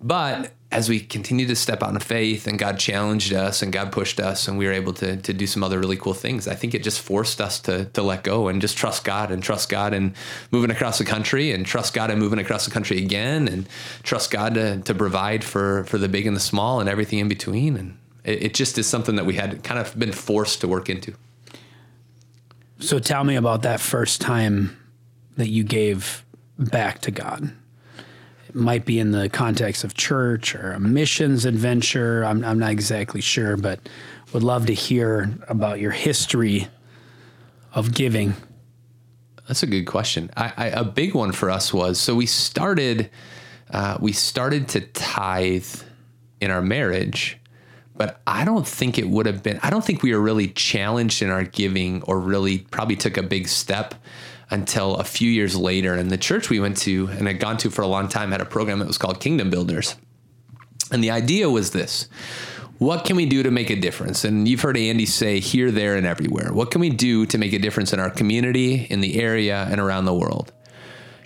But 0.00 0.52
as 0.72 0.88
we 0.88 1.00
continued 1.00 1.48
to 1.48 1.56
step 1.56 1.82
out 1.82 1.92
in 1.92 1.98
faith 1.98 2.46
and 2.46 2.58
God 2.58 2.78
challenged 2.78 3.32
us 3.32 3.60
and 3.60 3.72
God 3.72 3.90
pushed 3.90 4.20
us 4.20 4.46
and 4.46 4.56
we 4.56 4.66
were 4.66 4.72
able 4.72 4.92
to, 4.94 5.16
to 5.16 5.32
do 5.32 5.46
some 5.46 5.64
other 5.64 5.80
really 5.80 5.96
cool 5.96 6.14
things, 6.14 6.46
I 6.46 6.54
think 6.54 6.74
it 6.74 6.84
just 6.84 7.00
forced 7.00 7.40
us 7.40 7.58
to, 7.62 7.86
to 7.86 8.02
let 8.02 8.22
go 8.22 8.46
and 8.46 8.60
just 8.60 8.76
trust 8.76 9.02
God 9.04 9.32
and 9.32 9.42
trust 9.42 9.68
God 9.68 9.92
and 9.92 10.14
moving 10.52 10.70
across 10.70 10.98
the 10.98 11.04
country 11.04 11.50
and 11.50 11.66
trust 11.66 11.92
God 11.92 12.10
and 12.10 12.20
moving 12.20 12.38
across 12.38 12.64
the 12.64 12.70
country 12.70 12.98
again 12.98 13.48
and 13.48 13.68
trust 14.04 14.30
God 14.30 14.54
to, 14.54 14.80
to 14.82 14.94
provide 14.94 15.42
for, 15.42 15.84
for 15.84 15.98
the 15.98 16.08
big 16.08 16.26
and 16.26 16.36
the 16.36 16.40
small 16.40 16.78
and 16.78 16.88
everything 16.88 17.18
in 17.18 17.28
between. 17.28 17.76
And 17.76 17.98
it, 18.24 18.42
it 18.42 18.54
just 18.54 18.78
is 18.78 18.86
something 18.86 19.16
that 19.16 19.26
we 19.26 19.34
had 19.34 19.62
kind 19.62 19.80
of 19.80 19.98
been 19.98 20.12
forced 20.12 20.60
to 20.60 20.68
work 20.68 20.88
into. 20.88 21.14
So 22.78 22.98
tell 22.98 23.24
me 23.24 23.36
about 23.36 23.62
that 23.62 23.80
first 23.80 24.20
time 24.20 24.76
that 25.36 25.48
you 25.48 25.64
gave 25.64 26.24
back 26.58 27.00
to 27.02 27.10
God. 27.10 27.52
It 28.48 28.54
might 28.54 28.84
be 28.84 28.98
in 28.98 29.12
the 29.12 29.28
context 29.28 29.84
of 29.84 29.94
church 29.94 30.54
or 30.54 30.72
a 30.72 30.80
missions 30.80 31.44
adventure. 31.44 32.24
I'm, 32.24 32.44
I'm 32.44 32.58
not 32.58 32.70
exactly 32.72 33.20
sure, 33.20 33.56
but 33.56 33.88
would 34.32 34.42
love 34.42 34.66
to 34.66 34.74
hear 34.74 35.30
about 35.48 35.80
your 35.80 35.90
history 35.90 36.68
of 37.72 37.94
giving. 37.94 38.34
That's 39.46 39.62
a 39.62 39.66
good 39.66 39.84
question. 39.84 40.30
I, 40.36 40.52
I, 40.56 40.66
a 40.68 40.84
big 40.84 41.14
one 41.14 41.32
for 41.32 41.50
us 41.50 41.72
was 41.72 42.00
so 42.00 42.14
we 42.14 42.26
started 42.26 43.10
uh, 43.70 43.98
we 44.00 44.12
started 44.12 44.68
to 44.68 44.80
tithe 44.80 45.66
in 46.40 46.50
our 46.50 46.62
marriage 46.62 47.39
but 48.00 48.18
I 48.26 48.46
don't 48.46 48.66
think 48.66 48.98
it 48.98 49.10
would 49.10 49.26
have 49.26 49.42
been, 49.42 49.60
I 49.62 49.68
don't 49.68 49.84
think 49.84 50.02
we 50.02 50.14
were 50.14 50.22
really 50.22 50.48
challenged 50.48 51.20
in 51.20 51.28
our 51.28 51.44
giving 51.44 52.02
or 52.04 52.18
really 52.18 52.60
probably 52.60 52.96
took 52.96 53.18
a 53.18 53.22
big 53.22 53.46
step 53.46 53.94
until 54.48 54.96
a 54.96 55.04
few 55.04 55.30
years 55.30 55.54
later. 55.54 55.92
And 55.92 56.10
the 56.10 56.16
church 56.16 56.48
we 56.48 56.60
went 56.60 56.78
to 56.78 57.08
and 57.08 57.26
had 57.26 57.38
gone 57.38 57.58
to 57.58 57.68
for 57.68 57.82
a 57.82 57.86
long 57.86 58.08
time 58.08 58.32
had 58.32 58.40
a 58.40 58.46
program 58.46 58.78
that 58.78 58.88
was 58.88 58.96
called 58.96 59.20
Kingdom 59.20 59.50
Builders. 59.50 59.96
And 60.90 61.04
the 61.04 61.10
idea 61.10 61.50
was 61.50 61.72
this 61.72 62.08
what 62.78 63.04
can 63.04 63.16
we 63.16 63.26
do 63.26 63.42
to 63.42 63.50
make 63.50 63.68
a 63.68 63.76
difference? 63.76 64.24
And 64.24 64.48
you've 64.48 64.62
heard 64.62 64.78
Andy 64.78 65.04
say 65.04 65.38
here, 65.38 65.70
there, 65.70 65.96
and 65.96 66.06
everywhere. 66.06 66.54
What 66.54 66.70
can 66.70 66.80
we 66.80 66.88
do 66.88 67.26
to 67.26 67.36
make 67.36 67.52
a 67.52 67.58
difference 67.58 67.92
in 67.92 68.00
our 68.00 68.08
community, 68.08 68.86
in 68.88 69.02
the 69.02 69.20
area, 69.20 69.68
and 69.70 69.78
around 69.78 70.06
the 70.06 70.14
world? 70.14 70.54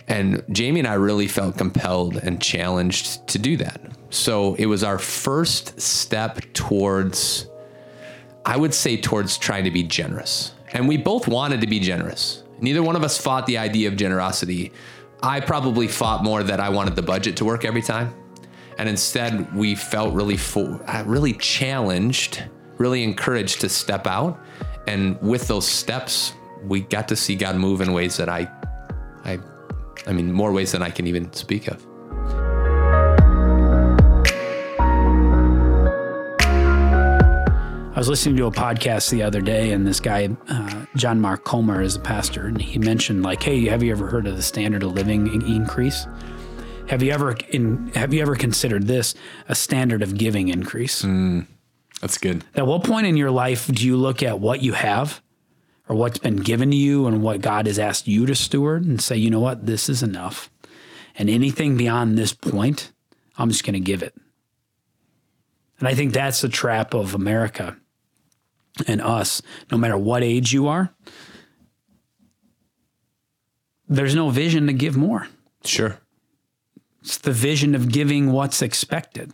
And 0.06 0.42
Jamie 0.50 0.80
and 0.80 0.88
I 0.88 0.94
really 0.94 1.26
felt 1.26 1.56
compelled 1.56 2.16
and 2.16 2.40
challenged 2.40 3.26
to 3.28 3.38
do 3.38 3.56
that. 3.56 3.80
So 4.10 4.54
it 4.54 4.66
was 4.66 4.84
our 4.84 4.98
first 4.98 5.80
step 5.80 6.40
towards, 6.52 7.46
I 8.44 8.56
would 8.56 8.74
say, 8.74 8.96
towards 8.96 9.38
trying 9.38 9.64
to 9.64 9.70
be 9.70 9.82
generous. 9.82 10.52
And 10.72 10.88
we 10.88 10.98
both 10.98 11.26
wanted 11.26 11.60
to 11.62 11.66
be 11.66 11.80
generous. 11.80 12.42
Neither 12.60 12.82
one 12.82 12.96
of 12.96 13.02
us 13.02 13.18
fought 13.18 13.46
the 13.46 13.58
idea 13.58 13.88
of 13.88 13.96
generosity. 13.96 14.72
I 15.22 15.40
probably 15.40 15.88
fought 15.88 16.22
more 16.22 16.42
that 16.42 16.60
I 16.60 16.68
wanted 16.68 16.96
the 16.96 17.02
budget 17.02 17.36
to 17.38 17.44
work 17.44 17.64
every 17.64 17.82
time. 17.82 18.14
And 18.78 18.88
instead, 18.88 19.54
we 19.54 19.74
felt 19.74 20.14
really, 20.14 20.36
fo- 20.36 20.80
uh, 20.86 21.04
really 21.06 21.32
challenged, 21.34 22.44
really 22.78 23.04
encouraged 23.04 23.60
to 23.62 23.68
step 23.68 24.06
out. 24.06 24.38
And 24.86 25.20
with 25.22 25.46
those 25.46 25.66
steps, 25.66 26.34
we 26.64 26.80
got 26.80 27.08
to 27.08 27.16
see 27.16 27.36
God 27.36 27.56
move 27.56 27.80
in 27.80 27.92
ways 27.92 28.16
that 28.16 28.28
I, 28.28 28.50
I, 29.24 29.38
I 30.06 30.12
mean, 30.12 30.32
more 30.32 30.52
ways 30.52 30.72
than 30.72 30.82
I 30.82 30.90
can 30.90 31.06
even 31.06 31.32
speak 31.32 31.68
of. 31.68 31.84
I 37.94 37.98
was 37.98 38.08
listening 38.08 38.36
to 38.38 38.46
a 38.46 38.50
podcast 38.50 39.10
the 39.10 39.22
other 39.22 39.40
day, 39.40 39.70
and 39.70 39.86
this 39.86 40.00
guy, 40.00 40.28
uh, 40.48 40.84
John 40.96 41.20
Mark 41.20 41.44
Comer, 41.44 41.80
is 41.80 41.94
a 41.94 42.00
pastor, 42.00 42.46
and 42.46 42.60
he 42.60 42.78
mentioned 42.78 43.22
like, 43.22 43.40
"Hey, 43.40 43.66
have 43.66 43.84
you 43.84 43.92
ever 43.92 44.08
heard 44.08 44.26
of 44.26 44.36
the 44.36 44.42
standard 44.42 44.82
of 44.82 44.92
living 44.94 45.28
increase? 45.46 46.06
Have 46.88 47.02
you 47.04 47.12
ever 47.12 47.36
in 47.50 47.92
Have 47.94 48.12
you 48.12 48.20
ever 48.20 48.34
considered 48.34 48.88
this 48.88 49.14
a 49.48 49.54
standard 49.54 50.02
of 50.02 50.18
giving 50.18 50.48
increase? 50.48 51.02
Mm, 51.02 51.46
that's 52.00 52.18
good. 52.18 52.44
At 52.56 52.66
what 52.66 52.82
point 52.82 53.06
in 53.06 53.16
your 53.16 53.30
life 53.30 53.68
do 53.68 53.86
you 53.86 53.96
look 53.96 54.22
at 54.24 54.40
what 54.40 54.60
you 54.60 54.72
have 54.72 55.22
or 55.88 55.96
what's 55.96 56.18
been 56.18 56.36
given 56.36 56.70
to 56.70 56.76
you 56.76 57.06
and 57.06 57.22
what 57.22 57.40
God 57.40 57.66
has 57.66 57.78
asked 57.78 58.08
you 58.08 58.26
to 58.26 58.34
steward 58.34 58.84
and 58.84 59.00
say, 59.00 59.16
you 59.16 59.30
know 59.30 59.40
what, 59.40 59.66
this 59.66 59.88
is 59.88 60.02
enough. 60.02 60.50
And 61.16 61.28
anything 61.28 61.76
beyond 61.76 62.16
this 62.16 62.32
point, 62.32 62.92
I'm 63.36 63.50
just 63.50 63.64
going 63.64 63.74
to 63.74 63.80
give 63.80 64.02
it. 64.02 64.14
And 65.78 65.88
I 65.88 65.94
think 65.94 66.12
that's 66.12 66.40
the 66.40 66.48
trap 66.48 66.94
of 66.94 67.14
America 67.14 67.76
and 68.86 69.00
us, 69.00 69.42
no 69.70 69.78
matter 69.78 69.98
what 69.98 70.22
age 70.22 70.52
you 70.52 70.66
are. 70.68 70.94
There's 73.88 74.14
no 74.14 74.30
vision 74.30 74.66
to 74.66 74.72
give 74.72 74.96
more. 74.96 75.28
Sure. 75.64 75.98
It's 77.02 77.18
the 77.18 77.32
vision 77.32 77.74
of 77.74 77.92
giving 77.92 78.32
what's 78.32 78.62
expected. 78.62 79.32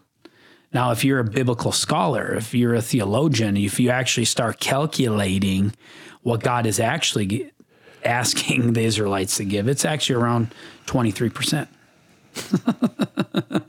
Now, 0.73 0.93
if 0.93 1.05
you're 1.05 1.19
a 1.19 1.25
biblical 1.25 1.73
scholar, 1.73 2.35
if 2.35 2.55
you're 2.55 2.75
a 2.75 2.83
theologian, 2.83 3.57
if 3.57 3.81
you 3.81 3.91
actually 3.91 4.27
start 4.27 4.61
calculating 4.61 5.75
what 6.23 6.43
God 6.43 6.65
is 6.65 6.79
actually 6.79 7.51
asking 8.05 8.75
the 8.75 8.83
Israelites 8.83 9.37
to 9.39 9.45
give, 9.45 9.69
it's 9.69 9.85
actually 9.85 10.17
around 10.17 10.55
23%. 10.87 11.67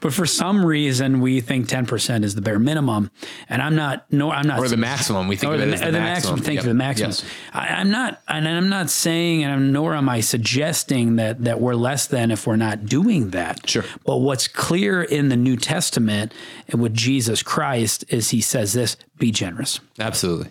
but 0.00 0.12
for 0.12 0.26
some 0.26 0.64
reason, 0.64 1.20
we 1.20 1.40
think 1.40 1.68
10% 1.68 2.24
is 2.24 2.34
the 2.34 2.42
bare 2.42 2.58
minimum. 2.58 3.10
And 3.48 3.62
I'm 3.62 3.76
not, 3.76 4.10
no, 4.12 4.30
I'm 4.30 4.46
not. 4.46 4.58
Or 4.58 4.68
the 4.68 4.76
maximum. 4.76 5.28
We 5.28 5.36
think 5.36 5.52
or 5.52 5.56
of 5.56 5.60
it 5.62 5.66
the, 5.66 5.72
as 5.74 5.80
the, 5.80 5.86
the 5.92 6.00
maximum. 6.00 6.40
Think 6.40 6.54
Yep. 6.56 6.64
of 6.64 6.68
the 6.68 6.74
maximum. 6.74 7.10
Yes. 7.10 7.24
I, 7.52 7.66
I'm 7.68 7.90
not, 7.90 8.20
and 8.28 8.48
I'm 8.48 8.68
not 8.68 8.90
saying, 8.90 9.44
and 9.44 9.52
I'm, 9.52 9.72
nor 9.72 9.94
am 9.94 10.08
I 10.08 10.20
suggesting 10.20 11.16
that 11.16 11.44
that 11.44 11.60
we're 11.60 11.74
less 11.74 12.06
than 12.06 12.30
if 12.30 12.46
we're 12.46 12.56
not 12.56 12.86
doing 12.86 13.30
that. 13.30 13.68
Sure. 13.68 13.84
But 14.04 14.18
what's 14.18 14.48
clear 14.48 15.02
in 15.02 15.28
the 15.28 15.36
New 15.36 15.56
Testament 15.56 16.32
and 16.68 16.80
with 16.80 16.94
Jesus 16.94 17.42
Christ 17.42 18.04
is 18.08 18.30
He 18.30 18.40
says 18.40 18.72
this: 18.72 18.96
"Be 19.18 19.30
generous." 19.30 19.80
Absolutely. 19.98 20.48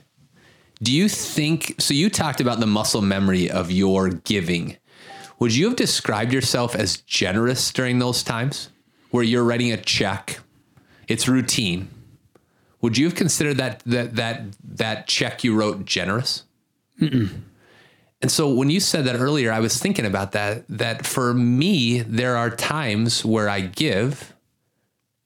Do 0.81 0.91
you 0.91 1.07
think 1.07 1.75
so? 1.79 1.93
You 1.93 2.09
talked 2.09 2.41
about 2.41 2.59
the 2.59 2.67
muscle 2.67 3.01
memory 3.01 3.49
of 3.49 3.71
your 3.71 4.09
giving. 4.09 4.77
Would 5.43 5.53
you 5.53 5.67
have 5.67 5.75
described 5.75 6.31
yourself 6.31 6.73
as 6.73 6.95
generous 7.01 7.73
during 7.73 7.99
those 7.99 8.23
times 8.23 8.69
where 9.11 9.25
you're 9.25 9.43
writing 9.43 9.73
a 9.73 9.77
check? 9.77 10.39
It's 11.09 11.27
routine. 11.27 11.89
Would 12.79 12.97
you 12.97 13.03
have 13.07 13.15
considered 13.15 13.57
that 13.57 13.79
that 13.85 14.15
that 14.15 14.43
that 14.63 15.07
check 15.07 15.43
you 15.43 15.53
wrote 15.53 15.83
generous? 15.83 16.45
And 18.21 18.31
so 18.31 18.53
when 18.53 18.69
you 18.69 18.79
said 18.79 19.03
that 19.03 19.17
earlier, 19.17 19.51
I 19.51 19.59
was 19.59 19.77
thinking 19.77 20.05
about 20.05 20.31
that. 20.31 20.63
That 20.69 21.05
for 21.05 21.33
me, 21.33 21.99
there 21.99 22.37
are 22.37 22.49
times 22.49 23.25
where 23.25 23.49
I 23.49 23.59
give, 23.59 24.33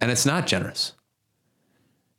and 0.02 0.10
it's 0.10 0.26
not 0.26 0.48
generous. 0.48 0.94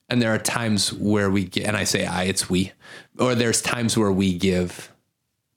And 0.08 0.22
there 0.22 0.32
are 0.32 0.38
times 0.38 0.92
where 0.92 1.30
we 1.30 1.46
get, 1.46 1.64
and 1.64 1.76
I 1.76 1.82
say 1.82 2.06
I, 2.06 2.22
it's 2.30 2.48
we, 2.48 2.70
or 3.18 3.34
there's 3.34 3.61
times 3.61 3.98
where 3.98 4.12
we 4.12 4.38
give 4.38 4.92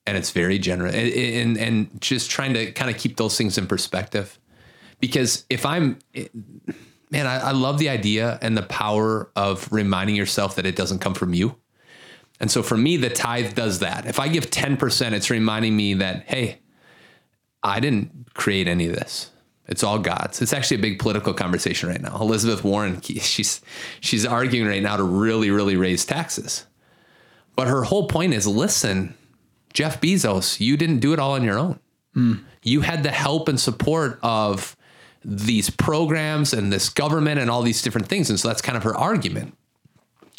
and 0.05 0.17
it's 0.17 0.31
very 0.31 0.57
generous 0.57 0.95
and, 0.95 1.13
and, 1.13 1.57
and 1.57 2.01
just 2.01 2.31
trying 2.31 2.53
to 2.53 2.71
kind 2.71 2.89
of 2.89 2.97
keep 2.97 3.17
those 3.17 3.37
things 3.37 3.57
in 3.57 3.67
perspective. 3.67 4.39
Because 4.99 5.45
if 5.49 5.65
I'm, 5.65 5.99
man, 7.09 7.27
I, 7.27 7.49
I 7.49 7.51
love 7.51 7.79
the 7.79 7.89
idea 7.89 8.39
and 8.41 8.57
the 8.57 8.63
power 8.63 9.31
of 9.35 9.71
reminding 9.71 10.15
yourself 10.15 10.55
that 10.55 10.65
it 10.65 10.75
doesn't 10.75 10.99
come 10.99 11.13
from 11.13 11.33
you. 11.33 11.55
And 12.39 12.49
so 12.49 12.63
for 12.63 12.77
me, 12.77 12.97
the 12.97 13.09
tithe 13.09 13.53
does 13.53 13.79
that. 13.79 14.05
If 14.07 14.19
I 14.19 14.27
give 14.27 14.49
10%, 14.49 15.11
it's 15.11 15.29
reminding 15.29 15.75
me 15.75 15.95
that, 15.95 16.23
hey, 16.27 16.59
I 17.61 17.79
didn't 17.79 18.33
create 18.33 18.67
any 18.67 18.87
of 18.87 18.95
this. 18.95 19.31
It's 19.67 19.83
all 19.83 19.99
God's. 19.99 20.41
It's 20.41 20.51
actually 20.51 20.77
a 20.77 20.81
big 20.81 20.99
political 20.99 21.33
conversation 21.33 21.87
right 21.87 22.01
now. 22.01 22.17
Elizabeth 22.19 22.63
Warren, 22.63 22.99
she's 23.01 23.61
she's 24.01 24.25
arguing 24.25 24.67
right 24.67 24.81
now 24.81 24.97
to 24.97 25.03
really, 25.03 25.51
really 25.51 25.77
raise 25.77 26.03
taxes. 26.03 26.65
But 27.55 27.67
her 27.67 27.83
whole 27.83 28.07
point 28.07 28.33
is, 28.33 28.47
listen, 28.47 29.15
Jeff 29.73 30.01
Bezos, 30.01 30.59
you 30.59 30.77
didn't 30.77 30.99
do 30.99 31.13
it 31.13 31.19
all 31.19 31.33
on 31.33 31.43
your 31.43 31.57
own. 31.57 31.79
Hmm. 32.13 32.33
You 32.63 32.81
had 32.81 33.03
the 33.03 33.11
help 33.11 33.47
and 33.47 33.59
support 33.59 34.19
of 34.21 34.75
these 35.23 35.69
programs 35.69 36.53
and 36.53 36.71
this 36.71 36.89
government 36.89 37.39
and 37.39 37.49
all 37.49 37.61
these 37.61 37.81
different 37.81 38.07
things. 38.07 38.29
And 38.29 38.39
so 38.39 38.47
that's 38.47 38.61
kind 38.61 38.77
of 38.77 38.83
her 38.83 38.95
argument. 38.95 39.55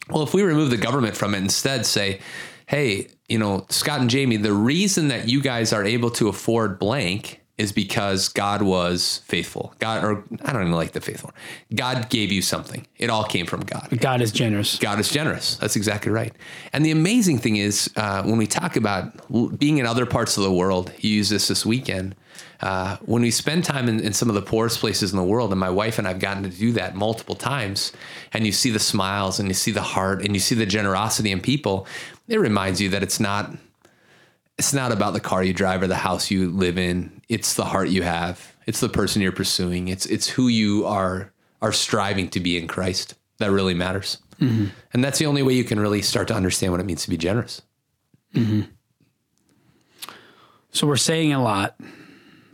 Well, 0.09 0.23
if 0.23 0.35
we 0.35 0.42
remove 0.42 0.71
the 0.71 0.77
government 0.77 1.16
from 1.16 1.35
it, 1.35 1.38
instead 1.38 1.87
say, 1.87 2.21
hey, 2.66 3.09
you 3.29 3.38
know, 3.38 3.66
Scott 3.68 4.01
and 4.01 4.11
Jamie, 4.11 4.37
the 4.37 4.53
reason 4.53 5.09
that 5.09 5.29
you 5.29 5.40
guys 5.40 5.73
are 5.73 5.85
able 5.85 6.11
to 6.12 6.29
afford 6.29 6.79
blank 6.79 7.42
is 7.59 7.71
because 7.71 8.29
God 8.29 8.62
was 8.62 9.21
faithful. 9.27 9.75
God, 9.79 10.03
or 10.03 10.25
I 10.45 10.53
don't 10.53 10.62
even 10.62 10.73
like 10.73 10.93
the 10.93 11.01
faithful. 11.01 11.33
God 11.75 12.09
gave 12.09 12.33
you 12.33 12.41
something. 12.41 12.87
It 12.97 13.11
all 13.11 13.25
came 13.25 13.47
from 13.47 13.61
God. 13.61 13.88
God 14.01 14.23
is 14.23 14.33
generous. 14.33 14.79
God 14.79 14.99
is 14.99 15.11
generous. 15.11 15.57
That's 15.57 15.77
exactly 15.77 16.11
right. 16.11 16.33
And 16.73 16.85
the 16.85 16.91
amazing 16.91 17.38
thing 17.38 17.57
is, 17.57 17.91
uh, 17.97 18.23
when 18.23 18.38
we 18.38 18.47
talk 18.47 18.77
about 18.77 19.59
being 19.59 19.79
in 19.79 19.87
other 19.87 20.07
parts 20.07 20.37
of 20.38 20.45
the 20.45 20.53
world, 20.53 20.93
you 20.99 21.11
use 21.11 21.29
this 21.29 21.49
this 21.49 21.67
weekend. 21.67 22.15
Uh, 22.61 22.97
when 23.03 23.23
we 23.23 23.31
spend 23.31 23.65
time 23.65 23.88
in, 23.88 24.01
in 24.01 24.12
some 24.12 24.29
of 24.29 24.35
the 24.35 24.43
poorest 24.43 24.79
places 24.79 25.11
in 25.11 25.19
the 25.19 25.25
world, 25.25 25.51
and 25.51 25.61
my 25.61 25.69
wife 25.69 25.99
and 25.99 26.09
I've 26.09 26.21
gotten 26.21 26.45
to 26.45 26.49
do 26.49 26.73
that 26.73 26.95
multiple 26.95 27.35
times, 27.35 27.93
and 28.33 28.47
you 28.47 28.53
see 28.53 28.71
the 28.71 28.79
smiles 28.79 29.38
and 29.38 29.49
you 29.49 29.55
see 29.55 29.73
the 29.73 29.83
heart 29.83 30.25
and 30.25 30.35
you 30.35 30.41
see 30.41 30.55
the 30.55 30.65
generosity 30.65 31.33
in 31.33 31.41
people, 31.41 31.87
it 32.29 32.38
reminds 32.38 32.81
you 32.81 32.88
that 32.91 33.03
it's 33.03 33.21
not 33.21 33.53
it's 34.62 34.72
not 34.72 34.92
about 34.92 35.12
the 35.12 35.18
car 35.18 35.42
you 35.42 35.53
drive 35.53 35.83
or 35.83 35.88
the 35.88 35.96
house 35.96 36.31
you 36.31 36.48
live 36.48 36.79
in. 36.79 37.20
It's 37.29 37.55
the 37.55 37.64
heart 37.64 37.88
you 37.88 38.05
have. 38.05 38.55
It's 38.64 38.79
the 38.79 38.88
person 38.88 39.20
you're 39.20 39.33
pursuing. 39.33 39.88
It's 39.88 40.07
it's 40.07 40.29
who 40.29 40.46
you 40.46 40.87
are 40.87 41.33
are 41.61 41.72
striving 41.72 42.29
to 42.29 42.38
be 42.38 42.57
in 42.57 42.68
Christ 42.68 43.16
that 43.38 43.51
really 43.51 43.75
matters. 43.75 44.18
Mm-hmm. 44.40 44.66
And 44.92 45.03
that's 45.03 45.18
the 45.18 45.27
only 45.27 45.42
way 45.42 45.55
you 45.55 45.64
can 45.64 45.81
really 45.81 46.01
start 46.01 46.29
to 46.29 46.35
understand 46.35 46.70
what 46.70 46.81
it 46.81 46.85
means 46.85 47.03
to 47.03 47.11
be 47.11 47.16
generous. 47.16 47.62
Mm-hmm. 48.37 48.61
So 50.70 50.87
we're 50.87 50.96
saying 50.96 51.33
a 51.33 51.42
lot. 51.42 51.75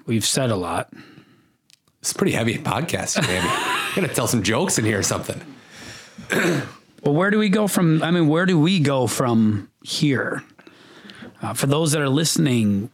We've 0.07 0.25
said 0.25 0.51
a 0.51 0.57
lot. 0.57 0.91
It's 2.01 2.13
a 2.13 2.15
pretty 2.15 2.33
heavy 2.33 2.57
podcast, 2.57 3.21
man. 3.21 3.45
I'm 3.47 3.95
gonna 3.97 4.09
tell 4.09 4.29
some 4.29 4.43
jokes 4.43 4.79
in 4.79 4.87
here 4.87 5.01
or 5.01 5.03
something. 5.03 5.43
Well, 7.03 7.15
where 7.15 7.31
do 7.31 7.39
we 7.39 7.51
go 7.51 7.69
from? 7.69 8.03
I 8.03 8.11
mean, 8.11 8.29
where 8.29 8.47
do 8.47 8.59
we 8.59 8.81
go 8.81 9.07
from 9.07 9.71
here? 9.83 10.43
Uh, 11.41 11.55
for 11.55 11.67
those 11.67 11.93
that 11.93 12.03
are 12.03 12.09
listening, 12.09 12.91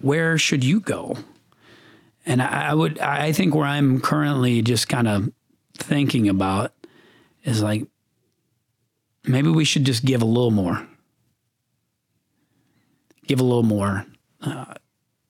where 0.00 0.38
should 0.38 0.62
you 0.62 0.80
go? 0.80 1.16
And 2.24 2.42
I, 2.42 2.70
I 2.70 2.74
would, 2.74 2.98
I 2.98 3.32
think 3.32 3.54
where 3.54 3.66
I'm 3.66 4.00
currently 4.00 4.62
just 4.62 4.88
kind 4.88 5.08
of 5.08 5.30
thinking 5.74 6.28
about 6.28 6.72
is 7.44 7.62
like, 7.62 7.86
maybe 9.24 9.48
we 9.48 9.64
should 9.64 9.84
just 9.84 10.04
give 10.04 10.22
a 10.22 10.26
little 10.26 10.50
more, 10.50 10.86
give 13.26 13.40
a 13.40 13.44
little 13.44 13.62
more 13.62 14.06
uh, 14.42 14.74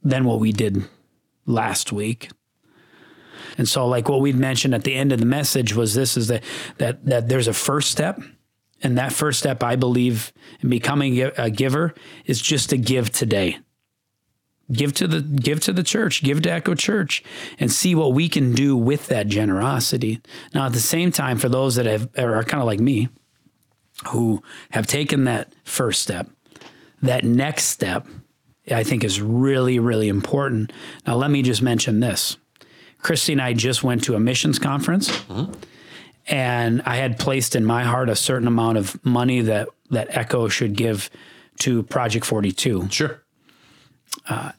than 0.02 0.24
what 0.24 0.40
we 0.40 0.52
did 0.52 0.84
last 1.46 1.92
week. 1.92 2.30
And 3.58 3.68
so, 3.68 3.86
like 3.86 4.08
what 4.08 4.20
we'd 4.20 4.36
mentioned 4.36 4.74
at 4.74 4.84
the 4.84 4.94
end 4.94 5.12
of 5.12 5.20
the 5.20 5.26
message 5.26 5.74
was 5.74 5.94
this: 5.94 6.16
is 6.16 6.28
that 6.28 6.42
that 6.78 7.04
that 7.06 7.28
there's 7.28 7.48
a 7.48 7.54
first 7.54 7.90
step, 7.90 8.20
and 8.82 8.98
that 8.98 9.12
first 9.12 9.38
step, 9.38 9.62
I 9.62 9.76
believe, 9.76 10.32
in 10.60 10.68
becoming 10.68 11.20
a 11.20 11.50
giver 11.50 11.94
is 12.24 12.40
just 12.40 12.70
to 12.70 12.78
give 12.78 13.10
today. 13.10 13.58
Give 14.70 14.92
to 14.94 15.06
the 15.06 15.20
give 15.20 15.60
to 15.60 15.72
the 15.72 15.84
church, 15.84 16.24
give 16.24 16.42
to 16.42 16.50
Echo 16.50 16.74
Church, 16.74 17.22
and 17.60 17.70
see 17.70 17.94
what 17.94 18.14
we 18.14 18.28
can 18.28 18.52
do 18.52 18.76
with 18.76 19.06
that 19.06 19.28
generosity. 19.28 20.20
Now, 20.54 20.66
at 20.66 20.72
the 20.72 20.80
same 20.80 21.12
time, 21.12 21.38
for 21.38 21.48
those 21.48 21.76
that 21.76 21.86
have 21.86 22.08
are 22.18 22.42
kind 22.42 22.60
of 22.60 22.66
like 22.66 22.80
me, 22.80 23.08
who 24.08 24.42
have 24.70 24.86
taken 24.88 25.24
that 25.24 25.52
first 25.64 26.02
step, 26.02 26.28
that 27.00 27.24
next 27.24 27.66
step, 27.66 28.08
I 28.68 28.82
think 28.82 29.04
is 29.04 29.20
really, 29.20 29.78
really 29.78 30.08
important. 30.08 30.72
Now, 31.06 31.14
let 31.14 31.30
me 31.30 31.42
just 31.42 31.62
mention 31.62 32.00
this. 32.00 32.36
Christy 32.98 33.32
and 33.32 33.42
I 33.42 33.52
just 33.52 33.84
went 33.84 34.02
to 34.04 34.16
a 34.16 34.20
missions 34.20 34.58
conference, 34.58 35.10
mm-hmm. 35.10 35.52
And 36.28 36.82
I 36.82 36.96
had 36.96 37.18
placed 37.18 37.56
in 37.56 37.64
my 37.64 37.84
heart 37.84 38.08
a 38.08 38.16
certain 38.16 38.48
amount 38.48 38.78
of 38.78 39.04
money 39.04 39.40
that 39.42 39.68
that 39.90 40.08
Echo 40.10 40.48
should 40.48 40.74
give 40.74 41.10
to 41.60 41.82
Project 41.84 42.26
Forty 42.26 42.52
Two, 42.52 42.88
Sure. 42.90 43.22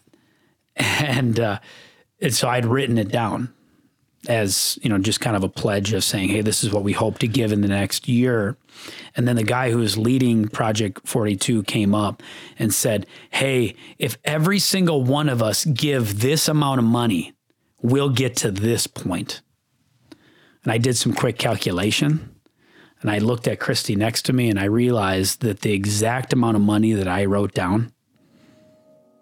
and 0.75 1.39
uh, 1.39 1.59
and 2.21 2.33
so 2.33 2.47
I'd 2.47 2.65
written 2.65 2.97
it 2.97 3.09
down 3.09 3.53
as 4.27 4.77
you 4.81 4.89
know, 4.89 4.97
just 4.97 5.21
kind 5.21 5.35
of 5.35 5.43
a 5.43 5.49
pledge 5.49 5.93
of 5.93 6.03
saying, 6.03 6.29
"Hey, 6.29 6.41
this 6.41 6.63
is 6.63 6.71
what 6.71 6.83
we 6.83 6.93
hope 6.93 7.19
to 7.19 7.27
give 7.27 7.51
in 7.51 7.61
the 7.61 7.67
next 7.67 8.07
year." 8.07 8.57
And 9.15 9.27
then 9.27 9.35
the 9.35 9.43
guy 9.43 9.71
who 9.71 9.77
was 9.79 9.97
leading 9.97 10.47
Project 10.47 11.07
Forty 11.07 11.35
Two 11.35 11.63
came 11.63 11.93
up 11.93 12.23
and 12.57 12.73
said, 12.73 13.05
"Hey, 13.29 13.75
if 13.97 14.17
every 14.23 14.59
single 14.59 15.03
one 15.03 15.29
of 15.29 15.41
us 15.41 15.65
give 15.65 16.21
this 16.21 16.47
amount 16.47 16.79
of 16.79 16.85
money." 16.85 17.33
we'll 17.81 18.09
get 18.09 18.35
to 18.37 18.51
this 18.51 18.87
point. 18.87 19.41
And 20.67 20.73
I 20.73 20.79
did 20.79 20.97
some 20.97 21.13
quick 21.13 21.37
calculation 21.37 22.35
and 23.01 23.09
I 23.09 23.19
looked 23.19 23.47
at 23.47 23.57
Christy 23.57 23.95
next 23.95 24.23
to 24.23 24.33
me 24.33 24.49
and 24.49 24.59
I 24.59 24.65
realized 24.65 25.39
that 25.39 25.61
the 25.61 25.71
exact 25.71 26.33
amount 26.33 26.57
of 26.57 26.61
money 26.61 26.91
that 26.91 27.07
I 27.07 27.23
wrote 27.23 27.53
down 27.53 27.93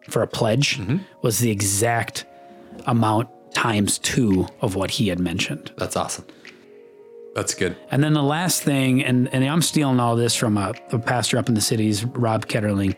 for 0.09 0.23
a 0.23 0.27
pledge 0.27 0.79
mm-hmm. 0.79 0.97
was 1.21 1.37
the 1.37 1.51
exact 1.51 2.25
amount 2.87 3.29
times 3.53 3.99
two 3.99 4.47
of 4.61 4.73
what 4.73 4.89
he 4.89 5.09
had 5.09 5.19
mentioned. 5.19 5.71
That's 5.77 5.95
awesome. 5.95 6.25
That's 7.35 7.53
good. 7.53 7.77
And 7.91 8.03
then 8.03 8.13
the 8.13 8.23
last 8.23 8.63
thing, 8.63 9.03
and, 9.03 9.31
and 9.31 9.45
I'm 9.45 9.61
stealing 9.61 9.99
all 9.99 10.15
this 10.15 10.35
from 10.35 10.57
a, 10.57 10.73
a 10.91 10.97
pastor 10.97 11.37
up 11.37 11.47
in 11.47 11.53
the 11.53 11.61
cities, 11.61 12.05
Rob 12.05 12.47
Ketterling, 12.47 12.95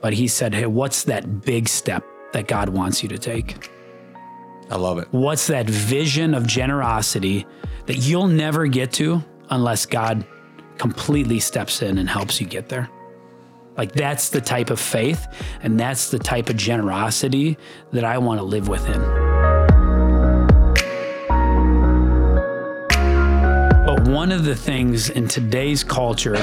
but 0.00 0.12
he 0.12 0.28
said, 0.28 0.54
Hey, 0.54 0.66
what's 0.66 1.02
that 1.04 1.40
big 1.44 1.68
step 1.68 2.04
that 2.34 2.46
God 2.46 2.68
wants 2.68 3.02
you 3.02 3.08
to 3.08 3.18
take? 3.18 3.68
I 4.70 4.76
love 4.76 4.98
it. 4.98 5.08
What's 5.10 5.48
that 5.48 5.68
vision 5.68 6.32
of 6.32 6.46
generosity 6.46 7.44
that 7.86 7.96
you'll 7.96 8.28
never 8.28 8.68
get 8.68 8.92
to 8.94 9.22
unless 9.50 9.84
God 9.84 10.24
completely 10.78 11.40
steps 11.40 11.82
in 11.82 11.98
and 11.98 12.08
helps 12.08 12.40
you 12.40 12.46
get 12.46 12.68
there? 12.68 12.88
Like 13.76 13.92
that's 13.92 14.28
the 14.28 14.40
type 14.40 14.70
of 14.70 14.78
faith 14.78 15.26
and 15.62 15.78
that's 15.78 16.10
the 16.10 16.20
type 16.20 16.48
of 16.50 16.56
generosity 16.56 17.58
that 17.92 18.04
I 18.04 18.18
want 18.18 18.38
to 18.38 18.44
live 18.44 18.68
within. 18.68 19.00
But 23.86 24.06
one 24.06 24.30
of 24.30 24.44
the 24.44 24.54
things 24.54 25.10
in 25.10 25.26
today's 25.26 25.82
culture 25.82 26.38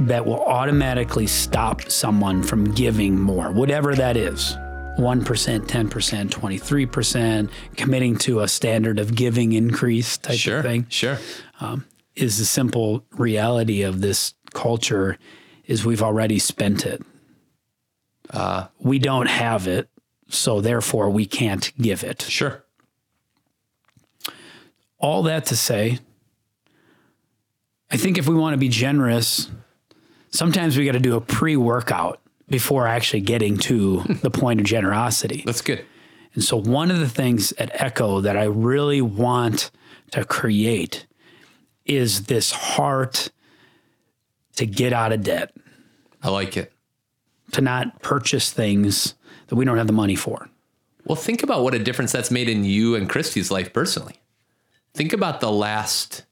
that 0.00 0.26
will 0.26 0.44
automatically 0.44 1.26
stop 1.26 1.90
someone 1.90 2.42
from 2.42 2.64
giving 2.72 3.18
more, 3.18 3.50
whatever 3.52 3.94
that 3.94 4.18
is 4.18 4.54
1%, 4.96 5.66
10%, 5.66 6.30
23%, 6.30 7.50
committing 7.76 8.16
to 8.18 8.40
a 8.40 8.48
standard 8.48 8.98
of 8.98 9.14
giving 9.14 9.52
increase 9.52 10.16
type 10.18 10.38
Sure. 10.38 10.58
of 10.58 10.64
thing, 10.64 10.86
Sure. 10.88 11.18
Sure. 11.60 11.78
Is 12.14 12.38
the 12.38 12.46
simple 12.46 13.04
reality 13.12 13.82
of 13.82 14.00
this 14.00 14.32
culture 14.54 15.18
is 15.66 15.84
we've 15.84 16.02
already 16.02 16.38
spent 16.38 16.86
it. 16.86 17.02
Uh, 18.30 18.68
We 18.80 18.98
don't 18.98 19.26
have 19.28 19.66
it, 19.68 19.90
so 20.28 20.62
therefore 20.62 21.10
we 21.10 21.26
can't 21.26 21.70
give 21.80 22.02
it. 22.04 22.22
Sure. 22.22 22.62
all 24.98 25.22
that 25.24 25.44
to 25.46 25.54
say, 25.56 25.98
I 27.90 27.98
think 27.98 28.16
if 28.16 28.26
we 28.26 28.34
want 28.34 28.54
to 28.54 28.58
be 28.58 28.70
generous, 28.70 29.50
sometimes 30.30 30.76
we 30.78 30.86
got 30.86 30.92
to 30.92 30.98
do 30.98 31.16
a 31.16 31.20
pre 31.20 31.54
workout 31.54 32.18
before 32.48 32.86
actually 32.86 33.20
getting 33.20 33.58
to 33.58 34.02
the 34.22 34.30
point 34.30 34.60
of 34.60 34.66
generosity. 34.66 35.42
That's 35.44 35.62
good. 35.62 35.84
And 36.34 36.44
so, 36.44 36.56
one 36.56 36.90
of 36.90 36.98
the 36.98 37.08
things 37.08 37.52
at 37.52 37.70
Echo 37.80 38.20
that 38.20 38.36
I 38.36 38.44
really 38.44 39.00
want 39.00 39.70
to 40.10 40.24
create 40.24 41.06
is 41.84 42.24
this 42.24 42.52
heart 42.52 43.30
to 44.56 44.66
get 44.66 44.92
out 44.92 45.12
of 45.12 45.22
debt, 45.22 45.54
I 46.22 46.30
like 46.30 46.56
it. 46.56 46.72
to 47.52 47.60
not 47.60 48.02
purchase 48.02 48.50
things 48.50 49.14
that 49.46 49.56
we 49.56 49.64
don't 49.64 49.76
have 49.76 49.86
the 49.86 49.92
money 49.92 50.16
for. 50.16 50.48
Well, 51.04 51.16
think 51.16 51.42
about 51.42 51.62
what 51.62 51.74
a 51.74 51.78
difference 51.78 52.10
that's 52.10 52.30
made 52.30 52.48
in 52.48 52.64
you 52.64 52.96
and 52.96 53.08
Christy's 53.08 53.50
life 53.50 53.72
personally. 53.72 54.16
Think 54.94 55.12
about 55.12 55.40
the 55.40 55.52
last, 55.52 56.24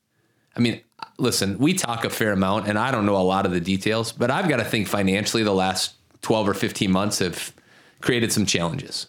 I 0.57 0.61
mean, 0.61 0.81
listen, 1.19 1.59
we 1.59 1.75
talk 1.75 2.05
a 2.05 2.11
fair 2.11 2.33
amount 2.33 2.67
and 2.67 2.79
I 2.79 2.91
don't 2.91 3.07
know 3.07 3.17
a 3.17 3.23
lot 3.23 3.47
of 3.47 3.53
the 3.53 3.61
details, 3.61 4.11
but 4.11 4.31
I've 4.31 4.49
got 4.49 4.57
to 4.57 4.65
think 4.65 4.89
financially 4.89 5.45
the 5.45 5.55
last 5.55 5.95
12 6.25 6.49
or 6.49 6.55
15 6.55 6.91
months 6.91 7.21
have 7.21 7.55
created 8.01 8.33
some 8.33 8.47
challenges. 8.47 9.09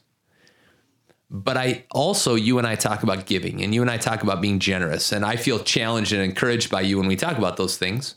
But 1.32 1.58
I 1.58 1.86
also, 1.92 2.36
you 2.36 2.60
and 2.60 2.68
I 2.68 2.76
talk 2.76 3.02
about 3.02 3.26
giving 3.26 3.64
and 3.64 3.74
you 3.74 3.82
and 3.82 3.90
I 3.90 3.98
talk 3.98 4.22
about 4.22 4.42
being 4.42 4.60
generous. 4.60 5.12
And 5.12 5.26
I 5.26 5.38
feel 5.38 5.60
challenged 5.60 6.14
and 6.14 6.22
encouraged 6.22 6.70
by 6.70 6.82
you 6.82 7.00
when 7.00 7.08
we 7.08 7.16
talk 7.16 7.38
about 7.38 7.58
those 7.58 7.78
things. 7.78 8.16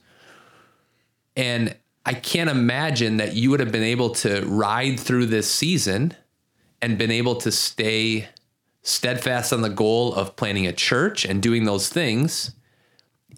And 1.36 1.74
I 2.04 2.14
can't 2.14 2.50
imagine 2.50 3.16
that 3.18 3.34
you 3.34 3.50
would 3.50 3.60
have 3.60 3.72
been 3.72 3.82
able 3.82 4.10
to 4.16 4.42
ride 4.46 5.00
through 5.00 5.26
this 5.26 5.50
season 5.50 6.14
and 6.82 6.98
been 6.98 7.10
able 7.10 7.36
to 7.36 7.52
stay 7.52 8.28
steadfast 8.82 9.52
on 9.52 9.62
the 9.62 9.70
goal 9.70 10.14
of 10.14 10.36
planning 10.36 10.66
a 10.66 10.72
church 10.72 11.24
and 11.24 11.42
doing 11.42 11.64
those 11.64 11.88
things 11.88 12.52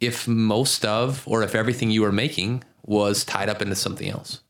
if 0.01 0.27
most 0.27 0.85
of 0.87 1.23
or 1.27 1.43
if 1.43 1.55
everything 1.55 1.91
you 1.91 2.03
were 2.03 2.13
making 2.13 2.65
was 2.83 3.25
tied 3.25 3.49
up 3.49 3.61
into 3.61 3.77
something 3.77 4.09
else. 4.09 4.41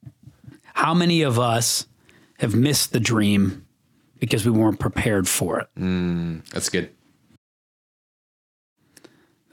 How 0.80 0.94
many 0.94 1.20
of 1.20 1.38
us 1.38 1.86
have 2.38 2.54
missed 2.54 2.94
the 2.94 3.00
dream 3.00 3.66
because 4.18 4.46
we 4.46 4.50
weren't 4.50 4.80
prepared 4.80 5.28
for 5.28 5.60
it? 5.60 5.68
Mm, 5.78 6.42
that's 6.48 6.70
good. 6.70 6.88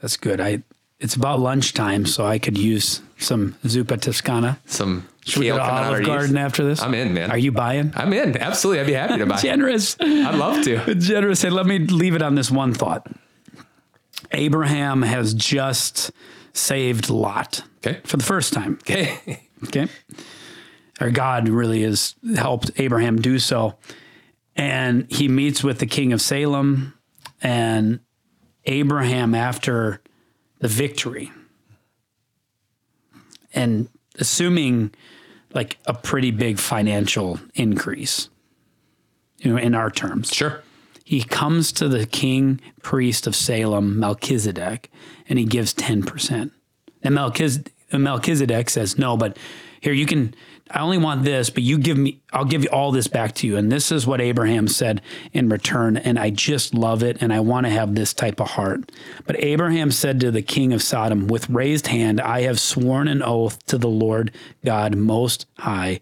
That's 0.00 0.16
good. 0.16 0.40
I 0.40 0.62
it's 0.98 1.14
about 1.14 1.38
lunchtime, 1.38 2.06
so 2.06 2.24
I 2.24 2.38
could 2.38 2.56
use 2.56 3.02
some 3.18 3.54
zuppa 3.64 4.00
toscana. 4.00 4.58
Some 4.64 5.06
Should 5.26 5.40
we 5.40 5.48
go 5.48 5.58
to 5.58 5.62
Olive 5.62 5.92
our 5.92 6.00
Garden 6.00 6.38
after 6.38 6.64
this? 6.64 6.80
I'm 6.80 6.94
in, 6.94 7.12
man. 7.12 7.30
Are 7.30 7.36
you 7.36 7.52
buying? 7.52 7.92
I'm 7.94 8.14
in. 8.14 8.34
Absolutely. 8.38 8.80
I'd 8.80 8.86
be 8.86 8.94
happy 8.94 9.18
to 9.18 9.26
buy. 9.26 9.36
Generous. 9.42 9.98
I'd 10.00 10.34
love 10.34 10.64
to. 10.64 10.94
Generous. 10.98 11.42
Hey, 11.42 11.50
let 11.50 11.66
me 11.66 11.78
leave 11.78 12.14
it 12.14 12.22
on 12.22 12.36
this 12.36 12.50
one 12.50 12.72
thought. 12.72 13.06
Abraham 14.32 15.02
has 15.02 15.34
just 15.34 16.10
saved 16.54 17.10
Lot 17.10 17.64
Okay. 17.86 18.00
for 18.04 18.16
the 18.16 18.24
first 18.24 18.54
time. 18.54 18.78
Okay. 18.82 19.42
Okay. 19.64 19.88
Or 21.00 21.10
God 21.10 21.48
really 21.48 21.82
has 21.82 22.16
helped 22.36 22.70
Abraham 22.76 23.20
do 23.20 23.38
so. 23.38 23.76
And 24.56 25.06
he 25.10 25.28
meets 25.28 25.62
with 25.62 25.78
the 25.78 25.86
king 25.86 26.12
of 26.12 26.20
Salem 26.20 26.94
and 27.40 28.00
Abraham 28.64 29.34
after 29.34 30.00
the 30.58 30.68
victory. 30.68 31.30
And 33.54 33.88
assuming 34.18 34.92
like 35.54 35.78
a 35.86 35.94
pretty 35.94 36.30
big 36.30 36.58
financial 36.58 37.40
increase, 37.54 38.28
you 39.38 39.50
know, 39.52 39.58
in 39.58 39.74
our 39.74 39.90
terms 39.90 40.34
Sure. 40.34 40.62
he 41.04 41.22
comes 41.22 41.72
to 41.72 41.88
the 41.88 42.04
king 42.06 42.60
priest 42.82 43.26
of 43.26 43.34
Salem, 43.34 43.98
Melchizedek, 43.98 44.90
and 45.28 45.38
he 45.38 45.44
gives 45.44 45.72
10%. 45.74 46.50
And 47.02 47.14
Melchiz- 47.16 47.66
Melchizedek 47.92 48.68
says, 48.68 48.98
No, 48.98 49.16
but 49.16 49.36
here 49.80 49.92
you 49.92 50.04
can, 50.04 50.34
I 50.70 50.80
only 50.80 50.98
want 50.98 51.24
this, 51.24 51.50
but 51.50 51.62
you 51.62 51.78
give 51.78 51.96
me, 51.96 52.20
I'll 52.32 52.44
give 52.44 52.64
you 52.64 52.70
all 52.70 52.92
this 52.92 53.08
back 53.08 53.34
to 53.36 53.46
you. 53.46 53.56
And 53.56 53.72
this 53.72 53.90
is 53.90 54.06
what 54.06 54.20
Abraham 54.20 54.68
said 54.68 55.00
in 55.32 55.48
return. 55.48 55.96
And 55.96 56.18
I 56.18 56.30
just 56.30 56.74
love 56.74 57.02
it. 57.02 57.18
And 57.20 57.32
I 57.32 57.40
want 57.40 57.66
to 57.66 57.70
have 57.70 57.94
this 57.94 58.12
type 58.12 58.40
of 58.40 58.50
heart. 58.50 58.92
But 59.26 59.42
Abraham 59.42 59.90
said 59.90 60.20
to 60.20 60.30
the 60.30 60.42
king 60.42 60.72
of 60.72 60.82
Sodom, 60.82 61.26
With 61.26 61.48
raised 61.48 61.86
hand, 61.86 62.20
I 62.20 62.42
have 62.42 62.60
sworn 62.60 63.08
an 63.08 63.22
oath 63.22 63.64
to 63.66 63.78
the 63.78 63.88
Lord 63.88 64.32
God 64.64 64.96
Most 64.96 65.46
High 65.58 66.00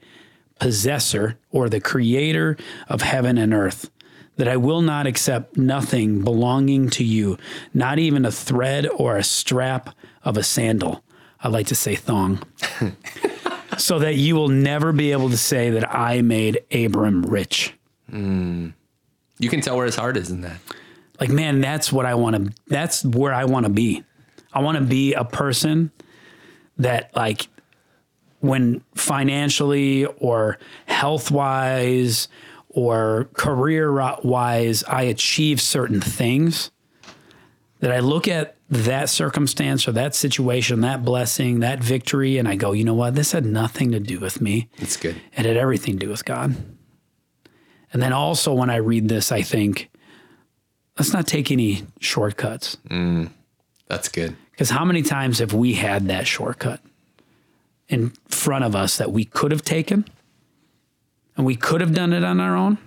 possessor 0.59 1.38
or 1.50 1.68
the 1.68 1.81
creator 1.81 2.57
of 2.88 3.02
heaven 3.02 3.38
and 3.38 3.52
earth, 3.52 3.90
that 4.37 4.48
I 4.48 4.57
will 4.57 4.83
not 4.83 5.07
accept 5.07 5.57
nothing 5.57 6.22
belonging 6.22 6.90
to 6.90 7.05
you, 7.05 7.38
not 7.72 7.98
even 7.98 8.24
a 8.24 8.33
thread 8.33 8.87
or 8.87 9.16
a 9.16 9.24
strap 9.24 9.90
of 10.24 10.37
a 10.37 10.42
sandal. 10.42 11.02
I 11.40 11.48
like 11.48 11.66
to 11.68 11.74
say 11.74 11.94
thong. 11.94 12.42
so 13.78 13.98
that 13.98 14.16
you 14.16 14.34
will 14.34 14.48
never 14.48 14.92
be 14.92 15.12
able 15.12 15.30
to 15.30 15.36
say 15.36 15.70
that 15.70 15.94
I 15.94 16.22
made 16.22 16.60
Abram 16.72 17.22
rich. 17.22 17.74
Hmm. 18.10 18.70
You 19.38 19.48
can 19.50 19.60
tell 19.60 19.76
where 19.76 19.86
his 19.86 19.96
heart 19.96 20.16
is 20.16 20.30
in 20.30 20.40
that. 20.42 20.58
Like, 21.20 21.30
man, 21.30 21.60
that's 21.60 21.92
what 21.92 22.06
I 22.06 22.14
want 22.14 22.36
to, 22.36 22.52
that's 22.68 23.04
where 23.04 23.32
I 23.32 23.44
want 23.44 23.64
to 23.66 23.70
be. 23.70 24.04
I 24.52 24.60
want 24.60 24.78
to 24.78 24.84
be 24.84 25.14
a 25.14 25.24
person 25.24 25.90
that, 26.78 27.14
like, 27.14 27.48
when 28.40 28.82
financially 28.94 30.04
or 30.04 30.58
health 30.86 31.30
wise 31.30 32.28
or 32.68 33.28
career 33.34 33.92
wise, 34.22 34.84
I 34.84 35.02
achieve 35.02 35.60
certain 35.60 36.00
things, 36.00 36.70
that 37.80 37.92
I 37.92 38.00
look 38.00 38.28
at 38.28 38.55
that 38.68 39.09
circumstance 39.09 39.87
or 39.87 39.92
that 39.92 40.14
situation, 40.14 40.81
that 40.81 41.05
blessing, 41.05 41.61
that 41.61 41.83
victory, 41.83 42.37
and 42.38 42.48
I 42.48 42.57
go, 42.57 42.72
you 42.72 42.85
know 42.85 42.94
what? 42.94 43.14
This 43.14 43.33
had 43.33 43.46
nothing 43.46 43.92
to 43.92 44.00
do 44.00 44.18
with 44.18 44.40
me. 44.40 44.68
It's 44.79 44.96
good. 44.96 45.16
It 45.37 45.46
had 45.46 45.57
everything 45.57 45.98
to 45.98 46.07
do 46.07 46.11
with 46.11 46.24
God. 46.24 46.57
And 47.92 48.02
then 48.02 48.12
also 48.12 48.52
when 48.52 48.68
I 48.68 48.76
read 48.76 49.09
this, 49.09 49.31
I 49.31 49.42
think, 49.42 49.88
let's 50.98 51.12
not 51.12 51.26
take 51.26 51.50
any 51.52 51.85
shortcuts. 52.00 52.76
Mm, 52.90 53.31
that's 53.87 54.09
good. 54.09 54.37
Because 54.50 54.70
how 54.70 54.85
many 54.85 55.02
times 55.02 55.38
have 55.38 55.52
we 55.52 55.74
had 55.74 56.09
that 56.09 56.26
shortcut 56.26 56.81
in 57.88 58.11
front 58.26 58.64
of 58.64 58.74
us 58.74 58.96
that 58.96 59.12
we 59.12 59.24
could 59.24 59.52
have 59.52 59.62
taken 59.62 60.05
and 61.37 61.46
we 61.46 61.55
could 61.55 61.81
have 61.81 61.94
done 61.94 62.12
it 62.12 62.24
on 62.24 62.40
our 62.40 62.57
own? 62.57 62.78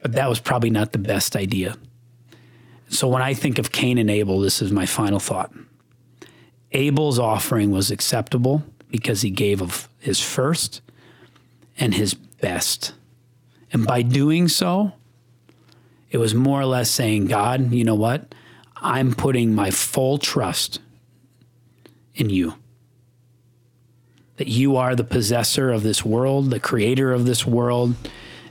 But 0.00 0.12
that 0.12 0.28
was 0.28 0.40
probably 0.40 0.70
not 0.70 0.92
the 0.92 0.98
best 0.98 1.36
idea. 1.36 1.76
So 2.88 3.08
when 3.08 3.22
I 3.22 3.34
think 3.34 3.58
of 3.58 3.72
Cain 3.72 3.98
and 3.98 4.10
Abel, 4.10 4.40
this 4.40 4.62
is 4.62 4.72
my 4.72 4.86
final 4.86 5.20
thought. 5.20 5.52
Abel's 6.72 7.18
offering 7.18 7.70
was 7.70 7.90
acceptable 7.90 8.62
because 8.90 9.22
he 9.22 9.30
gave 9.30 9.62
of 9.62 9.88
his 9.98 10.20
first 10.20 10.80
and 11.78 11.94
his 11.94 12.14
best. 12.14 12.92
And 13.72 13.86
by 13.86 14.02
doing 14.02 14.48
so, 14.48 14.92
it 16.10 16.18
was 16.18 16.34
more 16.34 16.60
or 16.60 16.66
less 16.66 16.90
saying, 16.90 17.26
God, 17.26 17.72
you 17.72 17.84
know 17.84 17.94
what? 17.94 18.34
I'm 18.76 19.12
putting 19.12 19.54
my 19.54 19.70
full 19.70 20.18
trust 20.18 20.80
in 22.14 22.30
you. 22.30 22.54
That 24.36 24.48
you 24.48 24.76
are 24.76 24.94
the 24.94 25.04
possessor 25.04 25.70
of 25.70 25.82
this 25.82 26.04
world, 26.04 26.50
the 26.50 26.60
creator 26.60 27.12
of 27.12 27.26
this 27.26 27.44
world. 27.44 27.94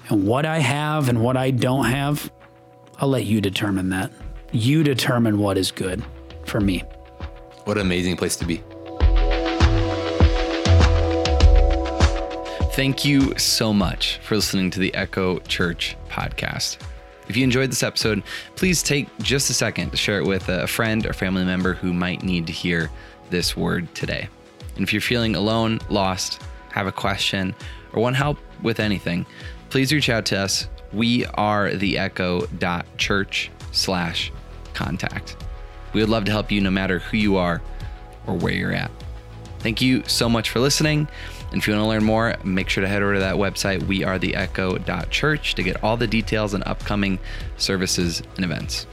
And 0.09 0.27
what 0.27 0.45
I 0.45 0.59
have 0.59 1.09
and 1.09 1.23
what 1.23 1.37
I 1.37 1.51
don't 1.51 1.85
have, 1.85 2.31
I'll 2.97 3.09
let 3.09 3.25
you 3.25 3.41
determine 3.41 3.89
that. 3.89 4.11
You 4.53 4.81
determine 4.81 5.39
what 5.39 5.57
is 5.57 5.71
good 5.71 6.03
for 6.45 6.61
me. 6.61 6.83
What 7.65 7.77
an 7.77 7.85
amazing 7.85 8.15
place 8.15 8.37
to 8.37 8.45
be. 8.45 8.63
Thank 12.71 13.03
you 13.03 13.37
so 13.37 13.73
much 13.73 14.17
for 14.17 14.35
listening 14.35 14.69
to 14.71 14.79
the 14.79 14.93
Echo 14.93 15.39
Church 15.39 15.97
podcast. 16.09 16.77
If 17.27 17.35
you 17.35 17.43
enjoyed 17.43 17.71
this 17.71 17.83
episode, 17.83 18.23
please 18.55 18.81
take 18.81 19.09
just 19.17 19.49
a 19.49 19.53
second 19.53 19.89
to 19.89 19.97
share 19.97 20.19
it 20.19 20.25
with 20.25 20.47
a 20.47 20.65
friend 20.65 21.05
or 21.05 21.11
family 21.11 21.43
member 21.43 21.73
who 21.73 21.91
might 21.91 22.23
need 22.23 22.47
to 22.47 22.53
hear 22.53 22.89
this 23.29 23.57
word 23.57 23.93
today. 23.95 24.29
And 24.75 24.83
if 24.83 24.93
you're 24.93 25.01
feeling 25.01 25.35
alone, 25.35 25.79
lost, 25.89 26.41
have 26.71 26.87
a 26.87 26.91
question, 26.91 27.53
or 27.91 28.01
want 28.01 28.15
help 28.15 28.37
with 28.61 28.79
anything, 28.79 29.25
please 29.69 29.91
reach 29.91 30.09
out 30.09 30.25
to 30.27 30.37
us. 30.39 30.69
We 30.93 31.25
are 31.25 31.73
the 31.73 31.97
echo.church 31.97 33.51
slash 33.71 34.31
contact. 34.73 35.37
We 35.93 36.01
would 36.01 36.09
love 36.09 36.25
to 36.25 36.31
help 36.31 36.51
you 36.51 36.61
no 36.61 36.71
matter 36.71 36.99
who 36.99 37.17
you 37.17 37.37
are 37.37 37.61
or 38.25 38.35
where 38.35 38.53
you're 38.53 38.73
at. 38.73 38.91
Thank 39.59 39.81
you 39.81 40.03
so 40.05 40.29
much 40.29 40.49
for 40.49 40.59
listening. 40.59 41.07
And 41.51 41.61
if 41.61 41.67
you 41.67 41.73
want 41.73 41.83
to 41.83 41.87
learn 41.87 42.03
more, 42.03 42.35
make 42.43 42.69
sure 42.69 42.81
to 42.81 42.87
head 42.87 43.01
over 43.01 43.15
to 43.15 43.19
that 43.21 43.35
website, 43.35 43.81
wearetheecho.church, 43.81 45.55
to 45.55 45.63
get 45.63 45.83
all 45.83 45.97
the 45.97 46.07
details 46.07 46.53
and 46.53 46.63
upcoming 46.65 47.19
services 47.57 48.21
and 48.35 48.45
events. 48.45 48.85